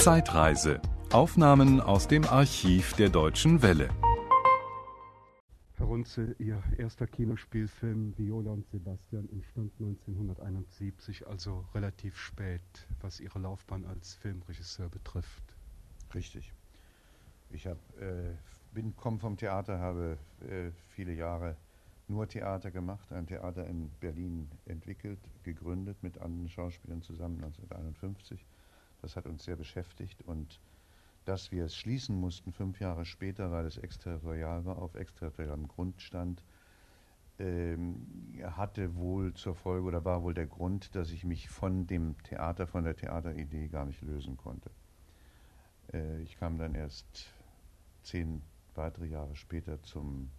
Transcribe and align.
Zeitreise. 0.00 0.80
Aufnahmen 1.12 1.78
aus 1.78 2.08
dem 2.08 2.24
Archiv 2.24 2.94
der 2.94 3.10
Deutschen 3.10 3.60
Welle. 3.60 3.90
Herr 5.76 5.84
Runze, 5.84 6.34
Ihr 6.38 6.62
erster 6.78 7.06
Kinospielfilm 7.06 8.16
Viola 8.16 8.52
und 8.52 8.66
Sebastian 8.70 9.28
entstand 9.30 9.72
1971, 9.78 11.26
also 11.26 11.66
relativ 11.74 12.16
spät, 12.16 12.62
was 13.02 13.20
Ihre 13.20 13.40
Laufbahn 13.40 13.84
als 13.84 14.14
Filmregisseur 14.14 14.88
betrifft. 14.88 15.42
Richtig. 16.14 16.54
Ich 17.50 17.66
hab, 17.66 17.76
äh, 18.00 18.36
bin 18.72 18.96
komme 18.96 19.18
vom 19.18 19.36
Theater, 19.36 19.80
habe 19.80 20.16
äh, 20.48 20.70
viele 20.88 21.12
Jahre 21.12 21.56
nur 22.08 22.26
Theater 22.26 22.70
gemacht, 22.70 23.12
ein 23.12 23.26
Theater 23.26 23.66
in 23.66 23.90
Berlin 24.00 24.48
entwickelt, 24.64 25.20
gegründet 25.42 26.02
mit 26.02 26.16
anderen 26.22 26.48
Schauspielern 26.48 27.02
zusammen 27.02 27.44
1951. 27.44 28.46
Das 29.02 29.16
hat 29.16 29.26
uns 29.26 29.44
sehr 29.44 29.56
beschäftigt 29.56 30.22
und 30.22 30.60
dass 31.24 31.52
wir 31.52 31.66
es 31.66 31.76
schließen 31.76 32.18
mussten 32.18 32.52
fünf 32.52 32.80
Jahre 32.80 33.04
später, 33.04 33.50
weil 33.50 33.66
es 33.66 33.76
exterritorial 33.76 34.64
war, 34.64 34.78
auf 34.78 34.94
exterritorialem 34.94 35.68
Grund 35.68 36.00
stand, 36.00 36.42
ähm, 37.38 38.06
hatte 38.42 38.96
wohl 38.96 39.34
zur 39.34 39.54
Folge 39.54 39.86
oder 39.86 40.04
war 40.04 40.22
wohl 40.22 40.34
der 40.34 40.46
Grund, 40.46 40.94
dass 40.94 41.10
ich 41.10 41.24
mich 41.24 41.48
von 41.48 41.86
dem 41.86 42.16
Theater, 42.22 42.66
von 42.66 42.84
der 42.84 42.96
Theateridee 42.96 43.68
gar 43.68 43.84
nicht 43.84 44.02
lösen 44.02 44.36
konnte. 44.36 44.70
Äh, 45.92 46.20
ich 46.22 46.36
kam 46.36 46.58
dann 46.58 46.74
erst 46.74 47.30
zehn 48.02 48.42
weitere 48.74 49.06
Jahre 49.06 49.36
später 49.36 49.82
zum 49.82 50.30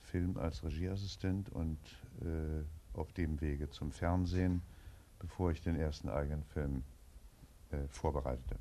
Film 0.00 0.36
als 0.36 0.64
Regieassistent 0.64 1.50
und 1.50 1.78
äh, 2.22 2.64
auf 2.98 3.12
dem 3.12 3.40
Wege 3.40 3.70
zum 3.70 3.92
Fernsehen, 3.92 4.62
bevor 5.18 5.52
ich 5.52 5.60
den 5.60 5.76
ersten 5.76 6.08
eigenen 6.08 6.42
Film 6.44 6.82
vorbereitete. 7.88 8.56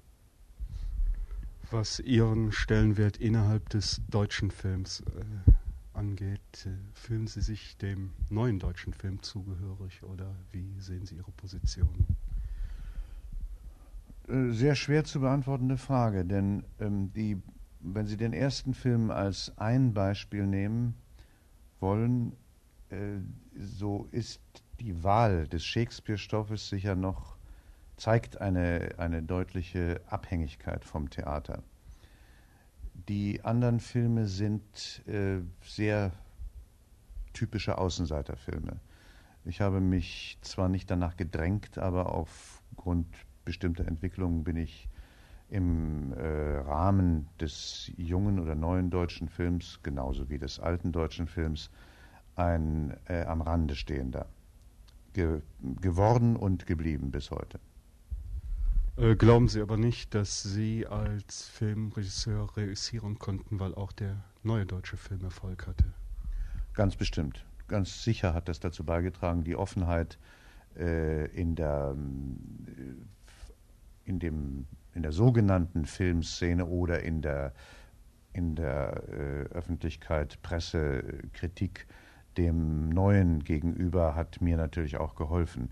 Was 1.71 1.99
Ihren 1.99 2.51
Stellenwert 2.51 3.17
innerhalb 3.17 3.69
des 3.69 4.01
deutschen 4.09 4.49
Films 4.49 5.01
äh, 5.01 5.51
angeht, 5.93 6.65
äh, 6.65 6.69
fühlen 6.93 7.27
Sie 7.27 7.41
sich 7.41 7.77
dem 7.77 8.11
neuen 8.29 8.57
deutschen 8.57 8.93
Film 8.93 9.21
zugehörig 9.21 10.01
oder 10.03 10.35
wie 10.51 10.79
sehen 10.79 11.05
Sie 11.05 11.15
Ihre 11.15 11.31
Position? 11.31 12.07
Äh, 14.27 14.51
sehr 14.51 14.75
schwer 14.75 15.03
zu 15.03 15.19
beantwortende 15.19 15.77
Frage, 15.77 16.25
denn 16.25 16.63
ähm, 16.79 17.11
die, 17.13 17.41
wenn 17.81 18.07
Sie 18.07 18.17
den 18.17 18.33
ersten 18.33 18.73
Film 18.73 19.11
als 19.11 19.55
ein 19.57 19.93
Beispiel 19.93 20.47
nehmen 20.47 20.95
wollen, 21.79 22.33
äh, 22.89 23.17
so 23.59 24.07
ist 24.11 24.41
die 24.79 25.03
Wahl 25.03 25.47
des 25.47 25.65
Shakespeare-Stoffes 25.65 26.69
sicher 26.69 26.95
noch 26.95 27.38
zeigt 27.99 28.39
eine, 28.39 28.95
eine 28.97 29.21
deutliche 29.21 30.01
Abhängigkeit 30.07 30.85
vom 30.85 31.09
Theater. 31.09 31.61
Die 32.93 33.43
anderen 33.43 33.79
Filme 33.79 34.27
sind 34.27 35.03
äh, 35.07 35.39
sehr 35.61 36.11
typische 37.33 37.77
Außenseiterfilme. 37.77 38.79
Ich 39.45 39.61
habe 39.61 39.81
mich 39.81 40.37
zwar 40.41 40.69
nicht 40.69 40.89
danach 40.89 41.17
gedrängt, 41.17 41.77
aber 41.77 42.13
aufgrund 42.13 43.07
bestimmter 43.45 43.87
Entwicklungen 43.87 44.43
bin 44.43 44.57
ich 44.57 44.89
im 45.49 46.13
äh, 46.13 46.57
Rahmen 46.57 47.27
des 47.39 47.91
jungen 47.97 48.39
oder 48.39 48.55
neuen 48.55 48.91
deutschen 48.91 49.27
Films, 49.27 49.79
genauso 49.83 50.29
wie 50.29 50.37
des 50.37 50.59
alten 50.59 50.91
deutschen 50.91 51.27
Films, 51.27 51.69
ein 52.35 52.95
äh, 53.07 53.23
am 53.23 53.41
Rande 53.41 53.75
stehender 53.75 54.27
ge 55.13 55.41
geworden 55.81 56.35
und 56.35 56.65
geblieben 56.65 57.11
bis 57.11 57.31
heute. 57.31 57.59
Äh, 58.99 59.15
glauben 59.15 59.47
Sie 59.47 59.61
aber 59.61 59.77
nicht, 59.77 60.13
dass 60.13 60.43
Sie 60.43 60.85
als 60.85 61.47
Filmregisseur 61.47 62.57
reüssieren 62.57 63.17
konnten, 63.17 63.59
weil 63.59 63.73
auch 63.75 63.93
der 63.93 64.17
neue 64.43 64.65
deutsche 64.65 64.97
Film 64.97 65.23
Erfolg 65.23 65.67
hatte? 65.67 65.85
Ganz 66.73 66.97
bestimmt. 66.97 67.45
Ganz 67.69 68.03
sicher 68.03 68.33
hat 68.33 68.49
das 68.49 68.59
dazu 68.59 68.83
beigetragen, 68.83 69.45
die 69.45 69.55
Offenheit 69.55 70.17
äh, 70.77 71.27
in, 71.27 71.55
der, 71.55 71.95
äh, 72.67 74.09
in, 74.09 74.19
dem, 74.19 74.65
in 74.93 75.03
der 75.03 75.13
sogenannten 75.13 75.85
Filmszene 75.85 76.65
oder 76.65 77.01
in 77.01 77.21
der, 77.21 77.53
in 78.33 78.55
der 78.55 79.03
äh, 79.07 79.43
Öffentlichkeit, 79.53 80.41
Presse, 80.41 81.03
Kritik 81.31 81.87
dem 82.37 82.89
Neuen 82.89 83.43
gegenüber 83.43 84.15
hat 84.15 84.41
mir 84.41 84.57
natürlich 84.57 84.97
auch 84.97 85.15
geholfen. 85.15 85.69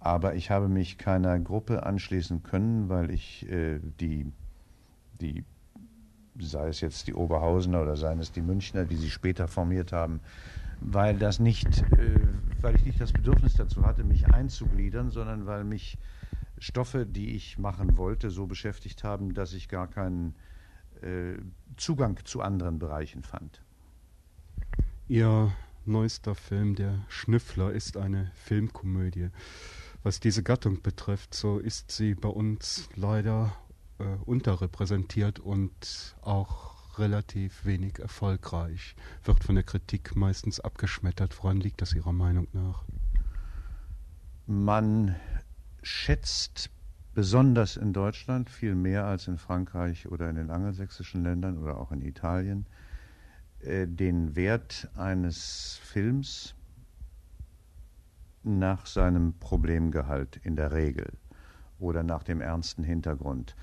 Aber 0.00 0.34
ich 0.34 0.50
habe 0.50 0.68
mich 0.68 0.96
keiner 0.96 1.38
Gruppe 1.38 1.84
anschließen 1.84 2.42
können, 2.42 2.88
weil 2.88 3.10
ich 3.10 3.46
äh, 3.50 3.78
die, 4.00 4.32
die, 5.20 5.44
sei 6.38 6.68
es 6.68 6.80
jetzt 6.80 7.06
die 7.06 7.14
Oberhausener 7.14 7.82
oder 7.82 7.96
seien 7.96 8.18
es 8.18 8.32
die 8.32 8.40
Münchner, 8.40 8.86
die 8.86 8.96
sie 8.96 9.10
später 9.10 9.46
formiert 9.46 9.92
haben, 9.92 10.20
weil 10.80 11.18
das 11.18 11.38
nicht, 11.38 11.82
äh, 11.92 12.18
weil 12.62 12.76
ich 12.76 12.86
nicht 12.86 13.00
das 13.00 13.12
Bedürfnis 13.12 13.54
dazu 13.54 13.84
hatte, 13.84 14.02
mich 14.02 14.26
einzugliedern, 14.26 15.10
sondern 15.10 15.46
weil 15.46 15.64
mich 15.64 15.98
Stoffe, 16.58 17.04
die 17.04 17.34
ich 17.34 17.58
machen 17.58 17.98
wollte, 17.98 18.30
so 18.30 18.46
beschäftigt 18.46 19.04
haben, 19.04 19.34
dass 19.34 19.52
ich 19.52 19.68
gar 19.68 19.88
keinen 19.88 20.34
äh, 21.02 21.38
Zugang 21.76 22.18
zu 22.24 22.40
anderen 22.40 22.78
Bereichen 22.78 23.22
fand. 23.22 23.62
Ihr 25.08 25.52
neuester 25.84 26.34
Film, 26.34 26.74
der 26.74 27.00
Schnüffler, 27.08 27.72
ist 27.72 27.96
eine 27.96 28.30
Filmkomödie. 28.34 29.30
Was 30.02 30.18
diese 30.18 30.42
Gattung 30.42 30.80
betrifft, 30.80 31.34
so 31.34 31.58
ist 31.58 31.90
sie 31.90 32.14
bei 32.14 32.28
uns 32.28 32.88
leider 32.96 33.54
äh, 33.98 34.04
unterrepräsentiert 34.24 35.38
und 35.38 36.16
auch 36.22 36.98
relativ 36.98 37.64
wenig 37.66 37.98
erfolgreich. 37.98 38.96
Wird 39.24 39.44
von 39.44 39.54
der 39.54 39.64
Kritik 39.64 40.16
meistens 40.16 40.58
abgeschmettert. 40.58 41.36
Woran 41.42 41.60
liegt 41.60 41.82
das 41.82 41.92
Ihrer 41.92 42.12
Meinung 42.12 42.48
nach? 42.52 42.84
Man 44.46 45.16
schätzt 45.82 46.70
besonders 47.14 47.76
in 47.76 47.92
Deutschland 47.92 48.48
viel 48.48 48.74
mehr 48.74 49.04
als 49.04 49.28
in 49.28 49.36
Frankreich 49.36 50.08
oder 50.08 50.30
in 50.30 50.36
den 50.36 50.50
angelsächsischen 50.50 51.22
Ländern 51.22 51.58
oder 51.58 51.78
auch 51.78 51.92
in 51.92 52.00
Italien 52.00 52.66
äh, 53.60 53.86
den 53.86 54.34
Wert 54.34 54.88
eines 54.94 55.78
Films 55.82 56.54
nach 58.42 58.86
seinem 58.86 59.34
Problemgehalt 59.38 60.40
in 60.42 60.56
der 60.56 60.72
Regel 60.72 61.12
oder 61.78 62.02
nach 62.02 62.22
dem 62.22 62.40
ernsten 62.40 62.82
Hintergrund. 62.82 63.54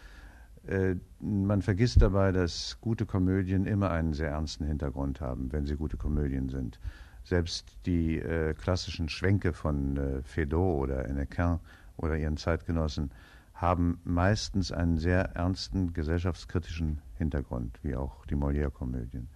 Äh, 0.68 0.96
man 1.20 1.62
vergisst 1.62 2.02
dabei, 2.02 2.32
dass 2.32 2.78
gute 2.82 3.06
Komödien 3.06 3.66
immer 3.66 3.92
einen 3.92 4.14
sehr 4.14 4.30
ernsten 4.32 4.66
Hintergrund 4.66 5.22
haben, 5.22 5.52
wenn 5.52 5.66
sie 5.66 5.76
gute 5.76 5.98
Komödien 5.98 6.50
sind. 6.50 6.80
Selbst 7.24 7.78
die 7.86 8.20
äh, 8.20 8.54
klassischen 8.54 9.10
Schwenke 9.10 9.54
von 9.54 9.98
äh, 9.98 10.24
Feydeau 10.24 10.78
oder 10.78 11.04
Hennequin 11.04 11.60
oder 11.98 12.18
ihren 12.18 12.38
Zeitgenossen 12.38 13.12
haben 13.54 14.00
meistens 14.04 14.72
einen 14.72 14.98
sehr 14.98 15.36
ernsten 15.36 15.94
gesellschaftskritischen 15.94 17.02
Hintergrund, 17.18 17.80
wie 17.82 17.96
auch 17.96 18.26
die 18.28 18.36
Molière-Komödien. 18.36 19.28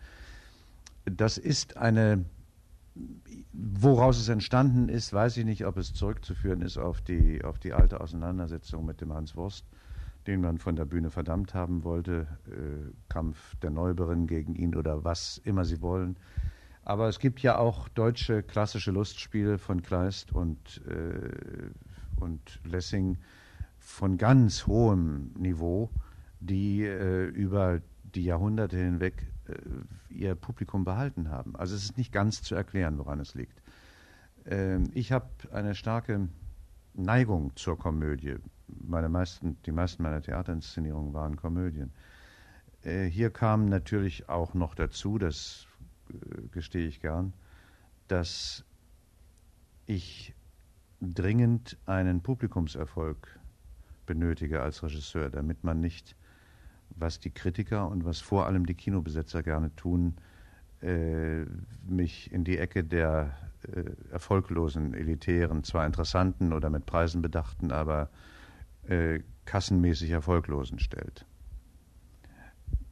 Das 1.05 1.37
ist 1.37 1.77
eine 1.77 2.25
Woraus 3.53 4.19
es 4.19 4.27
entstanden 4.27 4.89
ist, 4.89 5.13
weiß 5.13 5.37
ich 5.37 5.45
nicht, 5.45 5.65
ob 5.65 5.77
es 5.77 5.93
zurückzuführen 5.93 6.61
ist 6.61 6.77
auf 6.77 7.01
die, 7.01 7.43
auf 7.43 7.57
die 7.57 7.73
alte 7.73 8.01
Auseinandersetzung 8.01 8.85
mit 8.85 9.01
dem 9.01 9.13
Hans 9.13 9.35
Wurst, 9.35 9.65
den 10.27 10.41
man 10.41 10.57
von 10.57 10.75
der 10.75 10.85
Bühne 10.85 11.09
verdammt 11.09 11.53
haben 11.53 11.83
wollte, 11.83 12.27
äh, 12.47 12.91
Kampf 13.09 13.55
der 13.57 13.69
Neuberen 13.69 14.27
gegen 14.27 14.55
ihn 14.55 14.75
oder 14.75 15.03
was 15.03 15.39
immer 15.45 15.63
sie 15.63 15.81
wollen. 15.81 16.17
Aber 16.83 17.07
es 17.07 17.19
gibt 17.19 17.41
ja 17.41 17.57
auch 17.57 17.87
deutsche 17.89 18.43
klassische 18.43 18.91
Lustspiele 18.91 19.57
von 19.57 19.81
Kleist 19.81 20.31
und, 20.31 20.81
äh, 20.87 21.69
und 22.19 22.59
Lessing 22.65 23.17
von 23.77 24.17
ganz 24.17 24.67
hohem 24.67 25.31
Niveau, 25.37 25.89
die 26.39 26.83
äh, 26.83 27.25
über 27.27 27.81
die 28.15 28.25
Jahrhunderte 28.25 28.77
hinweg 28.77 29.30
ihr 30.09 30.35
Publikum 30.35 30.83
behalten 30.83 31.29
haben. 31.29 31.55
Also 31.55 31.75
es 31.75 31.83
ist 31.83 31.97
nicht 31.97 32.11
ganz 32.11 32.41
zu 32.41 32.55
erklären, 32.55 32.97
woran 32.97 33.19
es 33.19 33.33
liegt. 33.33 33.61
Ähm, 34.45 34.89
ich 34.93 35.11
habe 35.11 35.27
eine 35.51 35.75
starke 35.75 36.29
Neigung 36.93 37.55
zur 37.55 37.77
Komödie. 37.77 38.35
Meine 38.67 39.09
meisten, 39.09 39.57
die 39.65 39.71
meisten 39.71 40.03
meiner 40.03 40.21
Theaterinszenierungen 40.21 41.13
waren 41.13 41.35
Komödien. 41.35 41.91
Äh, 42.83 43.05
hier 43.05 43.29
kam 43.29 43.65
natürlich 43.65 44.29
auch 44.29 44.53
noch 44.53 44.75
dazu, 44.75 45.17
das 45.17 45.67
äh, 46.09 46.47
gestehe 46.51 46.87
ich 46.87 46.99
gern, 46.99 47.33
dass 48.07 48.65
ich 49.85 50.33
dringend 51.01 51.77
einen 51.85 52.21
Publikumserfolg 52.21 53.39
benötige 54.05 54.61
als 54.61 54.83
Regisseur, 54.83 55.29
damit 55.29 55.63
man 55.63 55.79
nicht 55.79 56.15
was 56.95 57.19
die 57.19 57.31
Kritiker 57.31 57.89
und 57.89 58.05
was 58.05 58.19
vor 58.19 58.45
allem 58.45 58.65
die 58.65 58.75
Kinobesetzer 58.75 59.43
gerne 59.43 59.75
tun, 59.75 60.15
äh, 60.81 61.45
mich 61.87 62.31
in 62.31 62.43
die 62.43 62.57
Ecke 62.57 62.83
der 62.83 63.37
äh, 63.63 63.91
erfolglosen, 64.11 64.93
elitären, 64.93 65.63
zwar 65.63 65.85
interessanten 65.85 66.53
oder 66.53 66.69
mit 66.69 66.85
Preisen 66.85 67.21
bedachten, 67.21 67.71
aber 67.71 68.09
äh, 68.87 69.19
kassenmäßig 69.45 70.09
erfolglosen 70.09 70.79
stellt. 70.79 71.25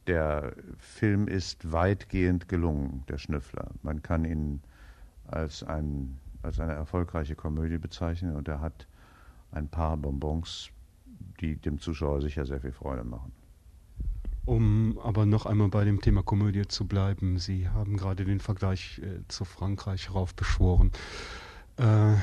Der 0.06 0.54
Film 0.78 1.28
ist 1.28 1.72
weitgehend 1.72 2.48
gelungen, 2.48 3.04
der 3.08 3.18
Schnüffler. 3.18 3.70
Man 3.82 4.02
kann 4.02 4.24
ihn 4.24 4.62
als, 5.26 5.62
ein, 5.62 6.18
als 6.42 6.58
eine 6.58 6.72
erfolgreiche 6.72 7.34
Komödie 7.34 7.78
bezeichnen 7.78 8.36
und 8.36 8.48
er 8.48 8.60
hat 8.60 8.86
ein 9.52 9.68
paar 9.68 9.96
Bonbons, 9.96 10.70
die 11.40 11.56
dem 11.56 11.78
Zuschauer 11.78 12.20
sicher 12.20 12.46
sehr 12.46 12.60
viel 12.60 12.72
Freude 12.72 13.04
machen. 13.04 13.32
Um 14.50 14.98
aber 14.98 15.26
noch 15.26 15.46
einmal 15.46 15.68
bei 15.68 15.84
dem 15.84 16.00
Thema 16.00 16.24
Komödie 16.24 16.66
zu 16.66 16.84
bleiben, 16.88 17.38
Sie 17.38 17.68
haben 17.68 17.96
gerade 17.96 18.24
den 18.24 18.40
Vergleich 18.40 18.98
äh, 18.98 19.20
zu 19.28 19.44
Frankreich 19.44 20.12
raufbeschworen. 20.12 20.90
Äh, 21.76 22.14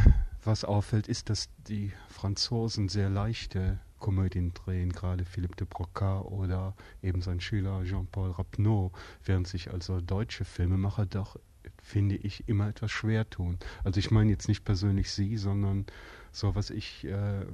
was 0.43 0.65
auffällt, 0.65 1.07
ist, 1.07 1.29
dass 1.29 1.47
die 1.69 1.93
Franzosen 2.09 2.89
sehr 2.89 3.09
leichte 3.09 3.79
Komödien 3.97 4.53
drehen, 4.53 4.91
gerade 4.91 5.23
Philippe 5.23 5.55
de 5.55 5.67
Broca 5.69 6.19
oder 6.19 6.75
eben 7.01 7.21
sein 7.21 7.39
Schüler 7.39 7.85
Jean-Paul 7.85 8.31
Rapneau, 8.31 8.91
während 9.23 9.47
sich 9.47 9.71
also 9.71 10.01
deutsche 10.01 10.43
Filmemacher 10.43 11.05
doch, 11.05 11.37
finde 11.81 12.17
ich, 12.17 12.43
immer 12.49 12.67
etwas 12.67 12.91
schwer 12.91 13.29
tun. 13.29 13.57
Also 13.85 14.01
ich 14.01 14.11
meine 14.11 14.31
jetzt 14.31 14.49
nicht 14.49 14.65
persönlich 14.65 15.11
Sie, 15.11 15.37
sondern 15.37 15.85
so, 16.33 16.55
was 16.55 16.71
ich 16.71 17.05
äh, 17.05 17.45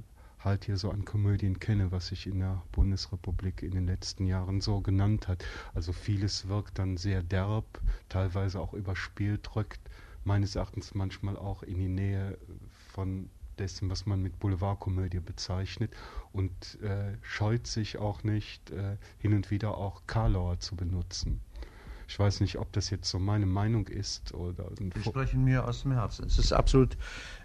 halt 0.43 0.65
hier 0.65 0.77
so 0.77 0.89
an 0.91 1.05
Komödien 1.05 1.59
kenne, 1.59 1.91
was 1.91 2.07
sich 2.07 2.27
in 2.27 2.39
der 2.39 2.61
Bundesrepublik 2.71 3.63
in 3.63 3.71
den 3.71 3.87
letzten 3.87 4.25
Jahren 4.25 4.61
so 4.61 4.81
genannt 4.81 5.27
hat. 5.27 5.43
Also 5.73 5.93
vieles 5.93 6.47
wirkt 6.47 6.79
dann 6.79 6.97
sehr 6.97 7.23
derb, 7.23 7.81
teilweise 8.09 8.59
auch 8.59 8.73
überspielt, 8.73 9.49
drückt 9.53 9.79
meines 10.23 10.55
Erachtens 10.55 10.93
manchmal 10.93 11.37
auch 11.37 11.63
in 11.63 11.79
die 11.79 11.89
Nähe 11.89 12.37
von 12.93 13.29
dessen, 13.59 13.89
was 13.89 14.05
man 14.05 14.21
mit 14.21 14.39
Boulevardkomödie 14.39 15.19
bezeichnet 15.19 15.93
und 16.31 16.81
äh, 16.81 17.17
scheut 17.21 17.67
sich 17.67 17.97
auch 17.97 18.23
nicht, 18.23 18.71
äh, 18.71 18.97
hin 19.19 19.33
und 19.33 19.51
wieder 19.51 19.77
auch 19.77 20.01
Karlauer 20.07 20.59
zu 20.59 20.75
benutzen. 20.75 21.39
Ich 22.07 22.19
weiß 22.19 22.41
nicht, 22.41 22.57
ob 22.57 22.71
das 22.73 22.89
jetzt 22.89 23.09
so 23.09 23.19
meine 23.19 23.45
Meinung 23.45 23.87
ist 23.87 24.33
oder. 24.33 24.69
Sie 24.77 24.91
sprechen 25.01 25.43
mir 25.43 25.67
aus 25.67 25.83
dem 25.83 25.93
Herzen. 25.93 26.25
Es 26.25 26.37
ist 26.37 26.53
absolut, 26.53 26.97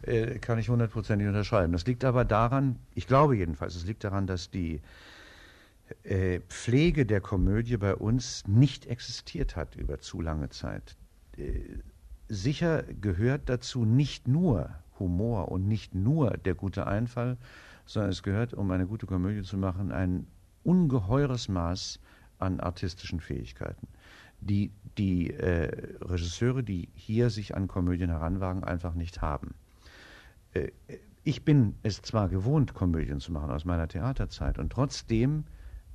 äh, 0.03 0.39
kann 0.39 0.59
ich 0.59 0.69
hundertprozentig 0.69 1.27
unterschreiben. 1.29 1.73
Das 1.73 1.87
liegt 1.87 2.05
aber 2.05 2.25
daran, 2.25 2.79
ich 2.95 3.07
glaube 3.07 3.37
jedenfalls, 3.37 3.75
es 3.75 3.85
liegt 3.85 4.05
daran, 4.05 4.27
dass 4.27 4.51
die 4.51 4.81
äh, 6.03 6.41
Pflege 6.49 7.07
der 7.07 7.21
Komödie 7.21 7.77
bei 7.77 7.95
uns 7.95 8.47
nicht 8.47 8.87
existiert 8.87 9.57
hat 9.57 9.77
über 9.77 9.99
zu 9.99 10.21
lange 10.21 10.51
Zeit. 10.51 10.97
Äh, 11.37 11.61
sicher 12.29 12.83
gehört 12.83 13.49
dazu 13.49 13.85
nicht 13.85 14.29
nur 14.29 14.71
Humor 14.99 15.51
und 15.51 15.67
nicht 15.67 15.95
nur 15.95 16.31
der 16.31 16.55
gute 16.55 16.87
Einfall, 16.87 17.39
sondern 17.87 18.11
es 18.11 18.23
gehört, 18.23 18.53
um 18.53 18.71
eine 18.71 18.87
gute 18.87 19.07
Komödie 19.07 19.43
zu 19.43 19.57
machen, 19.57 19.93
ein 19.93 20.27
ungeheures 20.63 21.49
Maß 21.49 22.01
an 22.39 22.61
artistischen 22.61 23.21
Fähigkeiten, 23.21 23.89
die 24.41 24.71
die 24.99 25.31
äh, 25.31 25.97
Regisseure, 26.01 26.63
die 26.63 26.89
hier 26.95 27.31
sich 27.31 27.55
an 27.55 27.69
Komödien 27.69 28.11
heranwagen, 28.11 28.65
einfach 28.65 28.95
nicht 28.95 29.23
haben. 29.23 29.55
Äh, 30.53 30.69
ich 31.23 31.45
bin 31.45 31.75
es 31.83 32.03
zwar 32.03 32.29
gewohnt, 32.29 32.75
Komödien 32.75 33.21
zu 33.21 33.33
machen 33.33 33.51
aus 33.51 33.65
meiner 33.65 33.89
Theaterzeit, 33.89 34.59
und 34.59 34.73
trotzdem 34.73 35.45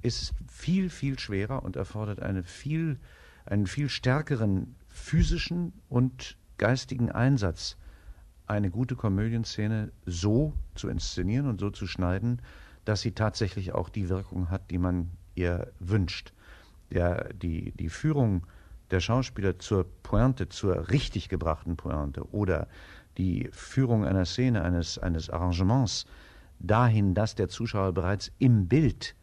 ist 0.01 0.21
es 0.21 0.33
viel, 0.51 0.89
viel 0.89 1.19
schwerer 1.19 1.63
und 1.63 1.75
erfordert 1.75 2.21
eine 2.21 2.43
viel, 2.43 2.99
einen 3.45 3.67
viel 3.67 3.89
stärkeren 3.89 4.75
physischen 4.87 5.73
und 5.89 6.37
geistigen 6.57 7.11
Einsatz 7.11 7.77
eine 8.45 8.69
gute 8.69 8.95
Komödienszene 8.95 9.91
so 10.05 10.53
zu 10.75 10.89
inszenieren 10.89 11.47
und 11.47 11.59
so 11.59 11.69
zu 11.69 11.87
schneiden, 11.87 12.41
dass 12.85 13.01
sie 13.01 13.13
tatsächlich 13.13 13.73
auch 13.73 13.89
die 13.89 14.09
Wirkung 14.09 14.49
hat, 14.49 14.69
die 14.69 14.77
man 14.77 15.11
ihr 15.35 15.71
wünscht. 15.79 16.33
Der, 16.93 17.33
die, 17.33 17.71
die 17.71 17.89
Führung 17.89 18.45
der 18.91 18.99
Schauspieler 18.99 19.59
zur 19.59 19.85
Pointe, 20.03 20.49
zur 20.49 20.89
richtig 20.89 21.29
gebrachten 21.29 21.75
Pointe 21.75 22.29
oder 22.31 22.67
die 23.17 23.49
Führung 23.51 24.05
einer 24.05 24.25
Szene, 24.25 24.63
eines, 24.63 24.97
eines 24.97 25.29
Arrangements 25.29 26.05
dahin, 26.59 27.13
dass 27.13 27.35
der 27.35 27.49
Zuschauer 27.49 27.93
bereits 27.93 28.31
im 28.39 28.67
Bild 28.67 29.15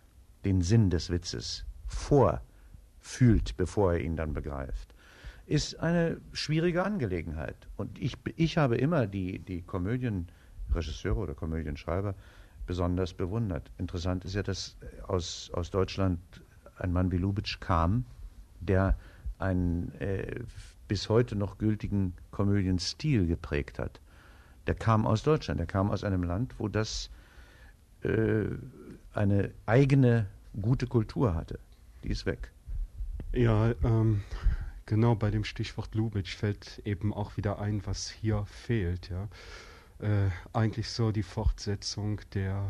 den 0.44 0.60
Sinn 0.62 0.90
des 0.90 1.10
Witzes 1.10 1.64
vorfühlt, 1.86 3.56
bevor 3.56 3.94
er 3.94 4.00
ihn 4.00 4.16
dann 4.16 4.32
begreift 4.32 4.94
ist 5.50 5.80
eine 5.80 6.20
schwierige 6.32 6.84
Angelegenheit. 6.84 7.56
Und 7.76 8.00
ich, 8.00 8.16
ich 8.36 8.56
habe 8.56 8.76
immer 8.76 9.08
die, 9.08 9.40
die 9.40 9.62
Komödienregisseure 9.62 11.18
oder 11.18 11.34
Komödienschreiber 11.34 12.14
besonders 12.66 13.12
bewundert. 13.12 13.72
Interessant 13.76 14.24
ist 14.24 14.36
ja, 14.36 14.44
dass 14.44 14.76
aus, 15.08 15.50
aus 15.52 15.70
Deutschland 15.72 16.20
ein 16.80 16.92
Mann 16.92 17.10
wie 17.12 17.16
Lubitsch 17.16 17.60
kam, 17.60 18.04
der 18.60 18.96
einen 19.38 19.92
äh, 20.00 20.40
bis 20.88 21.08
heute 21.08 21.36
noch 21.36 21.58
gültigen 21.58 22.14
Komödienstil 22.30 23.26
geprägt 23.26 23.78
hat. 23.78 24.00
Der 24.66 24.74
kam 24.74 25.06
aus 25.06 25.22
Deutschland, 25.22 25.58
der 25.58 25.66
kam 25.66 25.90
aus 25.90 26.04
einem 26.04 26.22
Land, 26.22 26.54
wo 26.58 26.68
das 26.68 27.10
äh, 28.02 28.46
eine 29.14 29.50
eigene 29.66 30.26
gute 30.60 30.86
Kultur 30.86 31.34
hatte. 31.34 31.58
Die 32.04 32.08
ist 32.08 32.26
weg. 32.26 32.52
Ja, 33.32 33.72
ähm, 33.84 34.22
Genau, 34.90 35.14
bei 35.14 35.30
dem 35.30 35.44
Stichwort 35.44 35.94
Lubitsch 35.94 36.34
fällt 36.34 36.82
eben 36.84 37.14
auch 37.14 37.36
wieder 37.36 37.60
ein, 37.60 37.86
was 37.86 38.10
hier 38.10 38.44
fehlt. 38.46 39.08
Ja. 39.08 39.28
Äh, 40.00 40.30
eigentlich 40.52 40.90
so 40.90 41.12
die 41.12 41.22
Fortsetzung 41.22 42.20
der, 42.34 42.68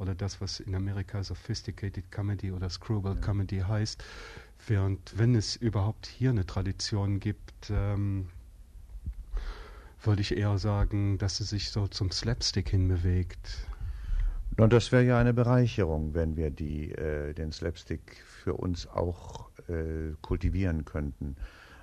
oder 0.00 0.14
das, 0.14 0.40
was 0.40 0.60
in 0.60 0.74
Amerika 0.74 1.22
Sophisticated 1.22 2.10
Comedy 2.10 2.50
oder 2.50 2.70
Screwball 2.70 3.14
ja. 3.14 3.20
Comedy 3.20 3.58
heißt, 3.58 4.02
während 4.66 5.18
wenn 5.18 5.34
es 5.34 5.56
überhaupt 5.56 6.06
hier 6.06 6.30
eine 6.30 6.46
Tradition 6.46 7.20
gibt, 7.20 7.70
ähm, 7.70 8.28
würde 10.02 10.22
ich 10.22 10.36
eher 10.36 10.56
sagen, 10.56 11.18
dass 11.18 11.40
es 11.40 11.50
sich 11.50 11.70
so 11.70 11.86
zum 11.86 12.10
Slapstick 12.10 12.70
hinbewegt. 12.70 13.66
Und 14.56 14.72
das 14.72 14.90
wäre 14.90 15.04
ja 15.04 15.18
eine 15.18 15.34
Bereicherung, 15.34 16.14
wenn 16.14 16.36
wir 16.36 16.50
die, 16.50 16.92
äh, 16.92 17.34
den 17.34 17.52
Slapstick 17.52 18.16
für 18.24 18.54
uns 18.54 18.86
auch 18.86 19.50
äh, 19.68 20.14
kultivieren 20.22 20.86
könnten. 20.86 21.36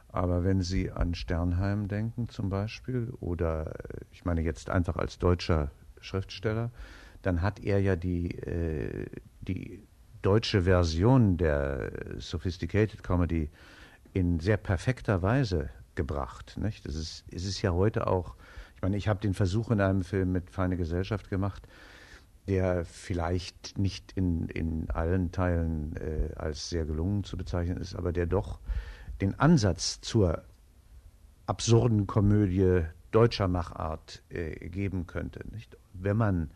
Aber 0.10 0.44
wenn 0.44 0.62
Sie 0.62 0.92
an 0.92 1.14
Sternheim 1.14 1.88
denken 1.88 2.30
zum 2.30 2.50
Beispiel, 2.50 3.14
oder 3.19 3.68
äh, 3.68 4.06
ich 4.12 4.25
meine 4.25 4.42
jetzt 4.42 4.72
einfach 4.72 4.96
als 4.96 5.19
deutscher 5.19 5.69
Schriftsteller, 6.02 6.72
dann 7.28 7.42
hat 7.42 7.60
er 7.60 7.82
ja 7.82 7.98
die, 7.98 8.32
äh, 8.40 9.06
die 9.42 9.84
deutsche 10.22 10.62
Version 10.62 11.36
der 11.36 11.92
Sophisticated 12.19 13.04
Comedy 13.04 13.50
in 14.14 14.40
sehr 14.40 14.56
perfekter 14.56 15.22
Weise 15.22 15.69
gebracht. 15.96 16.57
Nicht? 16.57 16.86
Es, 16.86 16.96
ist, 16.96 17.26
es 17.30 17.44
ist 17.44 17.62
ja 17.62 17.74
heute 17.74 18.07
auch, 18.07 18.36
ich 18.76 18.81
meine, 18.81 18.96
ich 18.96 19.10
habe 19.10 19.19
den 19.19 19.34
Versuch 19.34 19.72
in 19.72 19.81
einem 19.81 20.04
Film 20.04 20.31
mit 20.31 20.50
Feine 20.50 20.78
Gesellschaft 20.78 21.30
gemacht, 21.30 21.68
der 22.48 22.86
vielleicht 22.86 23.78
nicht 23.78 24.14
in, 24.14 24.48
in 24.48 24.90
allen 24.90 25.34
Teilen 25.34 25.98
äh, 25.98 26.34
als 26.36 26.69
sehr 26.69 26.86
gelungen 26.86 27.26
zu 27.26 27.36
bezeichnen 27.36 27.78
ist, 27.78 27.94
aber 27.94 28.14
der 28.14 28.26
doch 28.26 28.60
den 29.19 29.38
Ansatz 29.38 30.00
zur 30.00 30.44
absurden 31.46 32.07
Komödie 32.07 32.84
deutscher 33.12 33.50
Machart 33.50 34.24
äh, 34.30 34.69
geben 34.69 35.07
könnte. 35.07 35.42
Nicht? 35.52 35.76
Wenn 35.92 36.16
man 36.16 36.52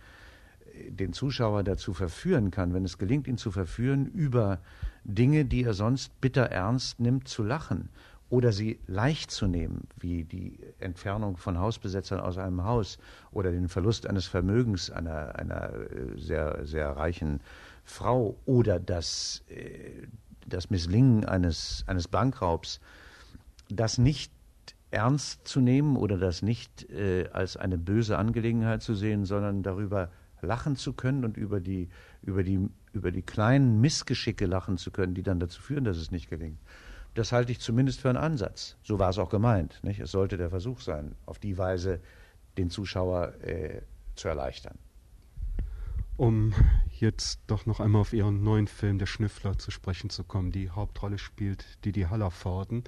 den 0.90 1.14
Zuschauer 1.14 1.64
dazu 1.64 1.94
verführen 1.94 2.52
kann, 2.52 2.74
wenn 2.74 2.86
es 2.86 2.98
gelingt, 2.98 3.28
ihn 3.28 3.38
zu 3.38 3.52
verführen, 3.52 4.06
über 4.06 4.60
Dinge, 5.04 5.46
die 5.46 5.64
er 5.64 5.74
sonst 5.74 6.20
bitter 6.22 6.44
ernst 6.44 7.00
nimmt, 7.00 7.28
zu 7.28 7.44
lachen 7.44 7.90
oder 8.32 8.54
sie 8.54 8.80
leicht 8.88 9.30
zu 9.30 9.46
nehmen, 9.46 9.88
wie 10.00 10.24
die 10.24 10.58
Entfernung 10.80 11.36
von 11.36 11.60
Hausbesetzern 11.60 12.22
aus 12.22 12.38
einem 12.38 12.64
Haus 12.64 12.98
oder 13.32 13.52
den 13.52 13.68
Verlust 13.68 14.08
eines 14.08 14.26
Vermögens 14.26 14.90
einer, 14.90 15.36
einer 15.36 15.74
äh, 15.74 16.18
sehr, 16.18 16.66
sehr 16.66 16.92
reichen 16.92 17.42
Frau 17.84 18.38
oder 18.46 18.80
das, 18.80 19.44
äh, 19.50 20.08
das 20.48 20.70
Misslingen 20.70 21.26
eines, 21.26 21.84
eines 21.88 22.08
Bankraubs, 22.08 22.80
das 23.70 23.98
nicht 23.98 24.32
ernst 24.92 25.46
zu 25.46 25.60
nehmen 25.60 25.98
oder 25.98 26.18
das 26.18 26.42
nicht 26.42 26.90
äh, 26.90 27.28
als 27.34 27.58
eine 27.58 27.78
böse 27.78 28.18
Angelegenheit 28.18 28.82
zu 28.82 28.96
sehen, 28.96 29.26
sondern 29.26 29.62
darüber 29.62 30.10
lachen 30.42 30.76
zu 30.76 30.94
können 30.94 31.26
und 31.26 31.38
über 31.38 31.60
die, 31.60 31.90
über, 32.22 32.44
die, 32.44 32.70
über 32.94 33.12
die 33.12 33.22
kleinen 33.22 33.82
Missgeschicke 33.82 34.46
lachen 34.46 34.78
zu 34.78 34.92
können, 34.92 35.14
die 35.14 35.24
dann 35.24 35.40
dazu 35.40 35.62
führen, 35.62 35.84
dass 35.84 35.98
es 35.98 36.12
nicht 36.12 36.30
gelingt. 36.30 36.60
Das 37.14 37.32
halte 37.32 37.52
ich 37.52 37.60
zumindest 37.60 38.00
für 38.00 38.10
einen 38.10 38.18
Ansatz. 38.18 38.78
So 38.84 39.00
war 39.00 39.10
es 39.10 39.18
auch 39.18 39.30
gemeint. 39.30 39.80
Nicht? 39.84 40.00
Es 40.00 40.12
sollte 40.12 40.38
der 40.38 40.50
Versuch 40.50 40.80
sein, 40.80 41.16
auf 41.26 41.40
die 41.40 41.58
Weise 41.58 42.00
den 42.58 42.70
Zuschauer 42.70 43.34
äh, 43.44 43.82
zu 44.16 44.28
erleichtern. 44.28 44.78
Um 46.18 46.54
jetzt 46.90 47.42
doch 47.48 47.66
noch 47.66 47.80
einmal 47.80 48.02
auf 48.02 48.14
ihren 48.14 48.44
neuen 48.44 48.68
Film 48.68 49.00
Der 49.00 49.08
Schnüffler 49.08 49.58
zu 49.58 49.72
sprechen 49.72 50.10
zu 50.10 50.24
kommen. 50.24 50.52
Die 50.52 50.70
Hauptrolle 50.70 51.18
spielt 51.18 51.84
Didi 51.84 52.04
Hallervorden. 52.04 52.84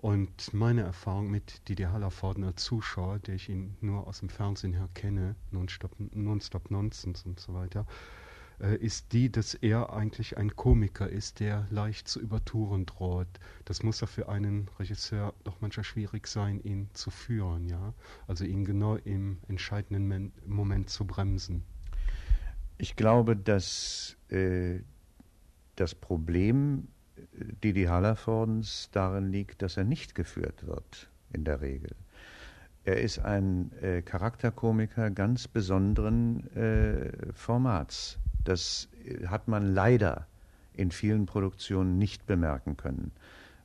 Und 0.00 0.54
meine 0.54 0.80
Erfahrung 0.80 1.30
mit 1.30 1.68
Didi 1.68 1.82
Hallervorden 1.82 2.42
als 2.44 2.64
Zuschauer, 2.64 3.18
der 3.18 3.34
ich 3.34 3.50
ihn 3.50 3.76
nur 3.82 4.06
aus 4.06 4.20
dem 4.20 4.30
Fernsehen 4.30 4.72
her 4.72 4.88
kenne, 4.94 5.36
Nonstop, 5.50 5.94
Nonstop 6.14 6.70
Nonsense 6.70 7.28
und 7.28 7.38
so 7.38 7.52
weiter, 7.52 7.84
äh, 8.60 8.76
ist 8.76 9.12
die, 9.12 9.30
dass 9.30 9.52
er 9.52 9.92
eigentlich 9.92 10.38
ein 10.38 10.56
Komiker 10.56 11.06
ist, 11.06 11.40
der 11.40 11.66
leicht 11.68 12.08
zu 12.08 12.18
übertouren 12.18 12.86
droht. 12.86 13.28
Das 13.66 13.82
muss 13.82 14.00
ja 14.00 14.06
für 14.06 14.30
einen 14.30 14.70
Regisseur 14.78 15.34
doch 15.44 15.60
manchmal 15.60 15.84
schwierig 15.84 16.28
sein, 16.28 16.60
ihn 16.62 16.88
zu 16.94 17.10
führen, 17.10 17.68
ja. 17.68 17.92
Also 18.26 18.46
ihn 18.46 18.64
genau 18.64 18.96
im 18.96 19.36
entscheidenden 19.48 20.32
Moment 20.46 20.88
zu 20.88 21.06
bremsen. 21.06 21.62
Ich 22.78 22.96
glaube, 22.96 23.36
dass 23.36 24.16
äh, 24.30 24.80
das 25.76 25.94
Problem 25.94 26.88
Didi 27.32 27.84
Hallervordens 27.84 28.88
darin 28.92 29.30
liegt, 29.30 29.62
dass 29.62 29.76
er 29.76 29.84
nicht 29.84 30.14
geführt 30.14 30.66
wird, 30.66 31.08
in 31.32 31.44
der 31.44 31.60
Regel. 31.60 31.90
Er 32.84 33.00
ist 33.00 33.18
ein 33.18 33.72
äh, 33.82 34.02
Charakterkomiker 34.02 35.10
ganz 35.10 35.46
besonderen 35.46 36.46
äh, 36.56 37.32
Formats. 37.32 38.18
Das 38.42 38.88
äh, 39.04 39.26
hat 39.26 39.48
man 39.48 39.74
leider 39.74 40.26
in 40.74 40.90
vielen 40.90 41.26
Produktionen 41.26 41.98
nicht 41.98 42.26
bemerken 42.26 42.76
können, 42.76 43.12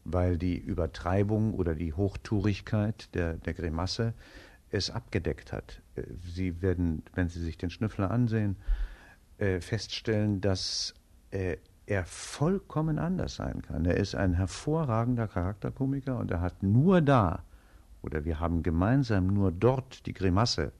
weil 0.03 0.37
die 0.37 0.57
Übertreibung 0.57 1.53
oder 1.53 1.75
die 1.75 1.93
Hochtourigkeit 1.93 3.13
der, 3.15 3.35
der 3.35 3.53
Grimasse 3.53 4.13
es 4.69 4.89
abgedeckt 4.89 5.53
hat. 5.53 5.81
Äh, 5.95 6.03
Sie 6.33 6.61
werden, 6.61 7.03
wenn 7.13 7.29
Sie 7.29 7.41
sich 7.41 7.57
den 7.57 7.69
Schnüffler 7.69 8.11
ansehen, 8.11 8.57
äh, 9.37 9.61
feststellen, 9.61 10.41
dass 10.41 10.93
äh, 11.31 11.57
er 11.87 12.05
vollkommen 12.05 12.99
anders 12.99 13.35
sein 13.35 13.61
kann. 13.61 13.85
Er 13.85 13.97
ist 13.97 14.15
ein 14.15 14.33
hervorragender 14.33 15.27
Charakterkomiker 15.27 16.17
und 16.17 16.31
er 16.31 16.41
hat 16.41 16.63
nur 16.63 17.01
da, 17.01 17.43
oder 18.01 18.25
wir 18.25 18.39
haben 18.39 18.63
gemeinsam 18.63 19.27
nur 19.27 19.51
dort 19.51 20.05
die 20.05 20.13
Grimasse 20.13 20.71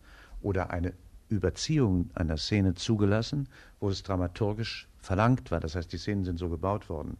oder 0.42 0.70
eine 0.72 0.94
Überziehung 1.30 2.10
einer 2.14 2.38
Szene 2.38 2.76
zugelassen, 2.76 3.50
wo 3.80 3.90
es 3.90 4.04
dramaturgisch 4.04 4.88
verlangt 5.00 5.52
war. 5.52 5.60
Das 5.60 5.76
heißt, 5.76 5.92
die 5.92 5.98
Szenen 5.98 6.24
sind 6.24 6.38
so 6.38 6.50
gebaut 6.50 6.90
worden, 6.90 7.18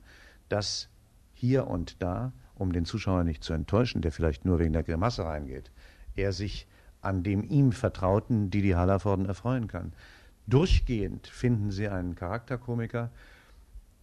dass 0.50 0.90
hier 1.34 1.68
und 1.68 2.02
da, 2.02 2.32
um 2.56 2.72
den 2.72 2.86
Zuschauer 2.86 3.24
nicht 3.24 3.44
zu 3.44 3.54
enttäuschen, 3.54 4.02
der 4.02 4.12
vielleicht 4.12 4.46
nur 4.46 4.60
wegen 4.60 4.74
der 4.74 4.84
Grimasse 4.84 5.26
reingeht, 5.26 5.72
er 6.16 6.34
sich 6.34 6.68
an 7.02 7.24
dem 7.24 7.44
ihm 7.44 7.72
Vertrauten 7.72 8.50
Didi 8.50 8.72
Hallervorden 8.72 9.26
erfreuen 9.26 9.68
kann. 9.68 9.94
Durchgehend 10.48 11.28
finden 11.28 11.72
Sie 11.72 11.88
einen 11.88 12.16
Charakterkomiker, 12.16 13.12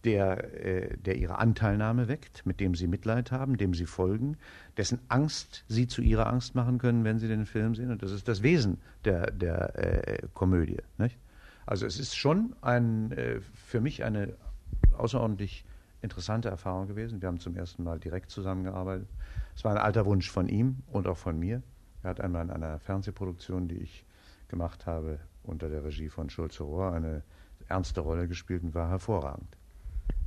der, 0.03 0.65
äh, 0.65 0.97
der 0.97 1.15
ihre 1.17 1.37
Anteilnahme 1.37 2.07
weckt, 2.07 2.45
mit 2.45 2.59
dem 2.59 2.75
sie 2.75 2.87
Mitleid 2.87 3.31
haben, 3.31 3.57
dem 3.57 3.73
sie 3.73 3.85
folgen, 3.85 4.37
dessen 4.77 4.99
Angst 5.07 5.63
sie 5.67 5.87
zu 5.87 6.01
ihrer 6.01 6.27
Angst 6.27 6.55
machen 6.55 6.77
können, 6.77 7.03
wenn 7.03 7.19
sie 7.19 7.27
den 7.27 7.45
Film 7.45 7.75
sehen. 7.75 7.91
Und 7.91 8.03
das 8.03 8.11
ist 8.11 8.27
das 8.27 8.43
Wesen 8.43 8.79
der, 9.05 9.31
der 9.31 9.77
äh, 9.77 10.27
Komödie. 10.33 10.77
Nicht? 10.97 11.17
Also 11.65 11.85
es 11.85 11.99
ist 11.99 12.15
schon 12.15 12.55
ein, 12.61 13.11
äh, 13.13 13.39
für 13.53 13.81
mich 13.81 14.03
eine 14.03 14.33
außerordentlich 14.97 15.65
interessante 16.01 16.49
Erfahrung 16.49 16.87
gewesen. 16.87 17.21
Wir 17.21 17.27
haben 17.29 17.39
zum 17.39 17.55
ersten 17.55 17.83
Mal 17.83 17.99
direkt 17.99 18.29
zusammengearbeitet. 18.29 19.07
Es 19.55 19.63
war 19.63 19.71
ein 19.71 19.77
alter 19.77 20.05
Wunsch 20.05 20.29
von 20.29 20.49
ihm 20.49 20.83
und 20.91 21.07
auch 21.07 21.17
von 21.17 21.39
mir. 21.39 21.63
Er 22.03 22.09
hat 22.09 22.19
einmal 22.19 22.43
in 22.43 22.51
einer 22.51 22.79
Fernsehproduktion, 22.79 23.69
die 23.69 23.77
ich 23.77 24.05
gemacht 24.49 24.85
habe, 24.85 25.19
unter 25.43 25.69
der 25.69 25.83
Regie 25.83 26.09
von 26.09 26.29
Schulze 26.29 26.63
Rohr, 26.63 26.91
eine 26.91 27.23
ernste 27.69 28.01
Rolle 28.01 28.27
gespielt 28.27 28.63
und 28.63 28.75
war 28.75 28.89
hervorragend. 28.89 29.57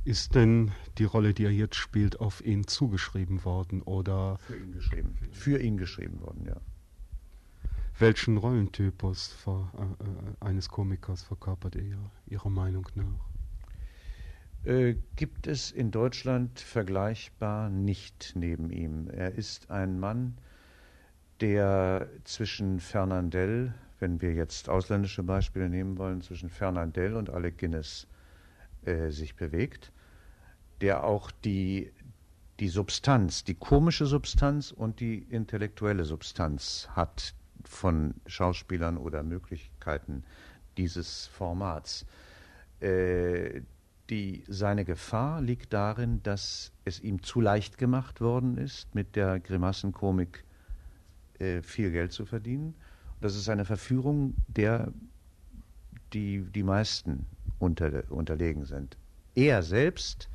Ist 0.03 0.35
denn 0.35 0.71
die 0.97 1.03
Rolle, 1.03 1.33
die 1.33 1.43
er 1.43 1.51
jetzt 1.51 1.75
spielt, 1.75 2.19
auf 2.21 2.43
ihn 2.45 2.65
zugeschrieben 2.65 3.43
worden 3.43 3.81
oder? 3.81 4.37
Für 4.39 4.55
ihn 4.55 4.71
geschrieben. 4.71 5.17
Für 5.31 5.59
ihn 5.59 5.77
geschrieben 5.77 6.21
worden, 6.21 6.45
ja. 6.45 6.55
Welchen 7.99 8.37
Rollentypus 8.37 9.33
für, 9.33 9.71
äh, 9.77 10.45
eines 10.45 10.69
Komikers 10.69 11.23
verkörpert 11.23 11.75
er 11.75 12.11
Ihrer 12.27 12.49
Meinung 12.49 12.87
nach? 12.95 13.27
Äh, 14.63 14.95
gibt 15.15 15.47
es 15.47 15.71
in 15.71 15.91
Deutschland 15.91 16.59
vergleichbar 16.59 17.69
nicht 17.69 18.33
neben 18.35 18.69
ihm. 18.69 19.09
Er 19.09 19.33
ist 19.33 19.71
ein 19.71 19.99
Mann, 19.99 20.37
der 21.41 22.07
zwischen 22.23 22.79
Fernandel, 22.79 23.73
wenn 23.99 24.21
wir 24.21 24.33
jetzt 24.33 24.69
ausländische 24.69 25.23
Beispiele 25.23 25.69
nehmen 25.69 25.97
wollen, 25.97 26.21
zwischen 26.21 26.49
Fernandel 26.49 27.15
und 27.15 27.29
Alec 27.29 27.57
Guinness 27.57 28.07
äh, 28.85 29.09
sich 29.09 29.35
bewegt 29.35 29.91
der 30.81 31.03
auch 31.03 31.31
die, 31.31 31.91
die 32.59 32.67
Substanz, 32.67 33.43
die 33.43 33.55
komische 33.55 34.05
Substanz 34.05 34.71
und 34.71 34.99
die 34.99 35.17
intellektuelle 35.17 36.05
Substanz 36.05 36.87
hat 36.91 37.33
von 37.63 38.15
Schauspielern 38.25 38.97
oder 38.97 39.23
Möglichkeiten 39.23 40.23
dieses 40.77 41.27
Formats. 41.27 42.05
Äh, 42.79 43.61
die, 44.09 44.43
seine 44.47 44.85
Gefahr 44.85 45.41
liegt 45.41 45.73
darin, 45.73 46.23
dass 46.23 46.71
es 46.85 47.01
ihm 47.01 47.23
zu 47.23 47.41
leicht 47.41 47.77
gemacht 47.77 48.21
worden 48.21 48.57
ist, 48.57 48.95
mit 48.95 49.15
der 49.15 49.39
Grimassenkomik 49.39 50.45
äh, 51.39 51.61
viel 51.61 51.91
Geld 51.91 52.13
zu 52.13 52.25
verdienen. 52.25 52.75
Das 53.19 53.35
ist 53.35 53.49
eine 53.49 53.65
Verführung, 53.65 54.35
der 54.47 54.93
die, 56.13 56.43
die 56.43 56.63
meisten 56.63 57.25
unter, 57.59 58.03
unterlegen 58.09 58.65
sind. 58.65 58.97
Er 59.35 59.63
selbst 59.63 60.29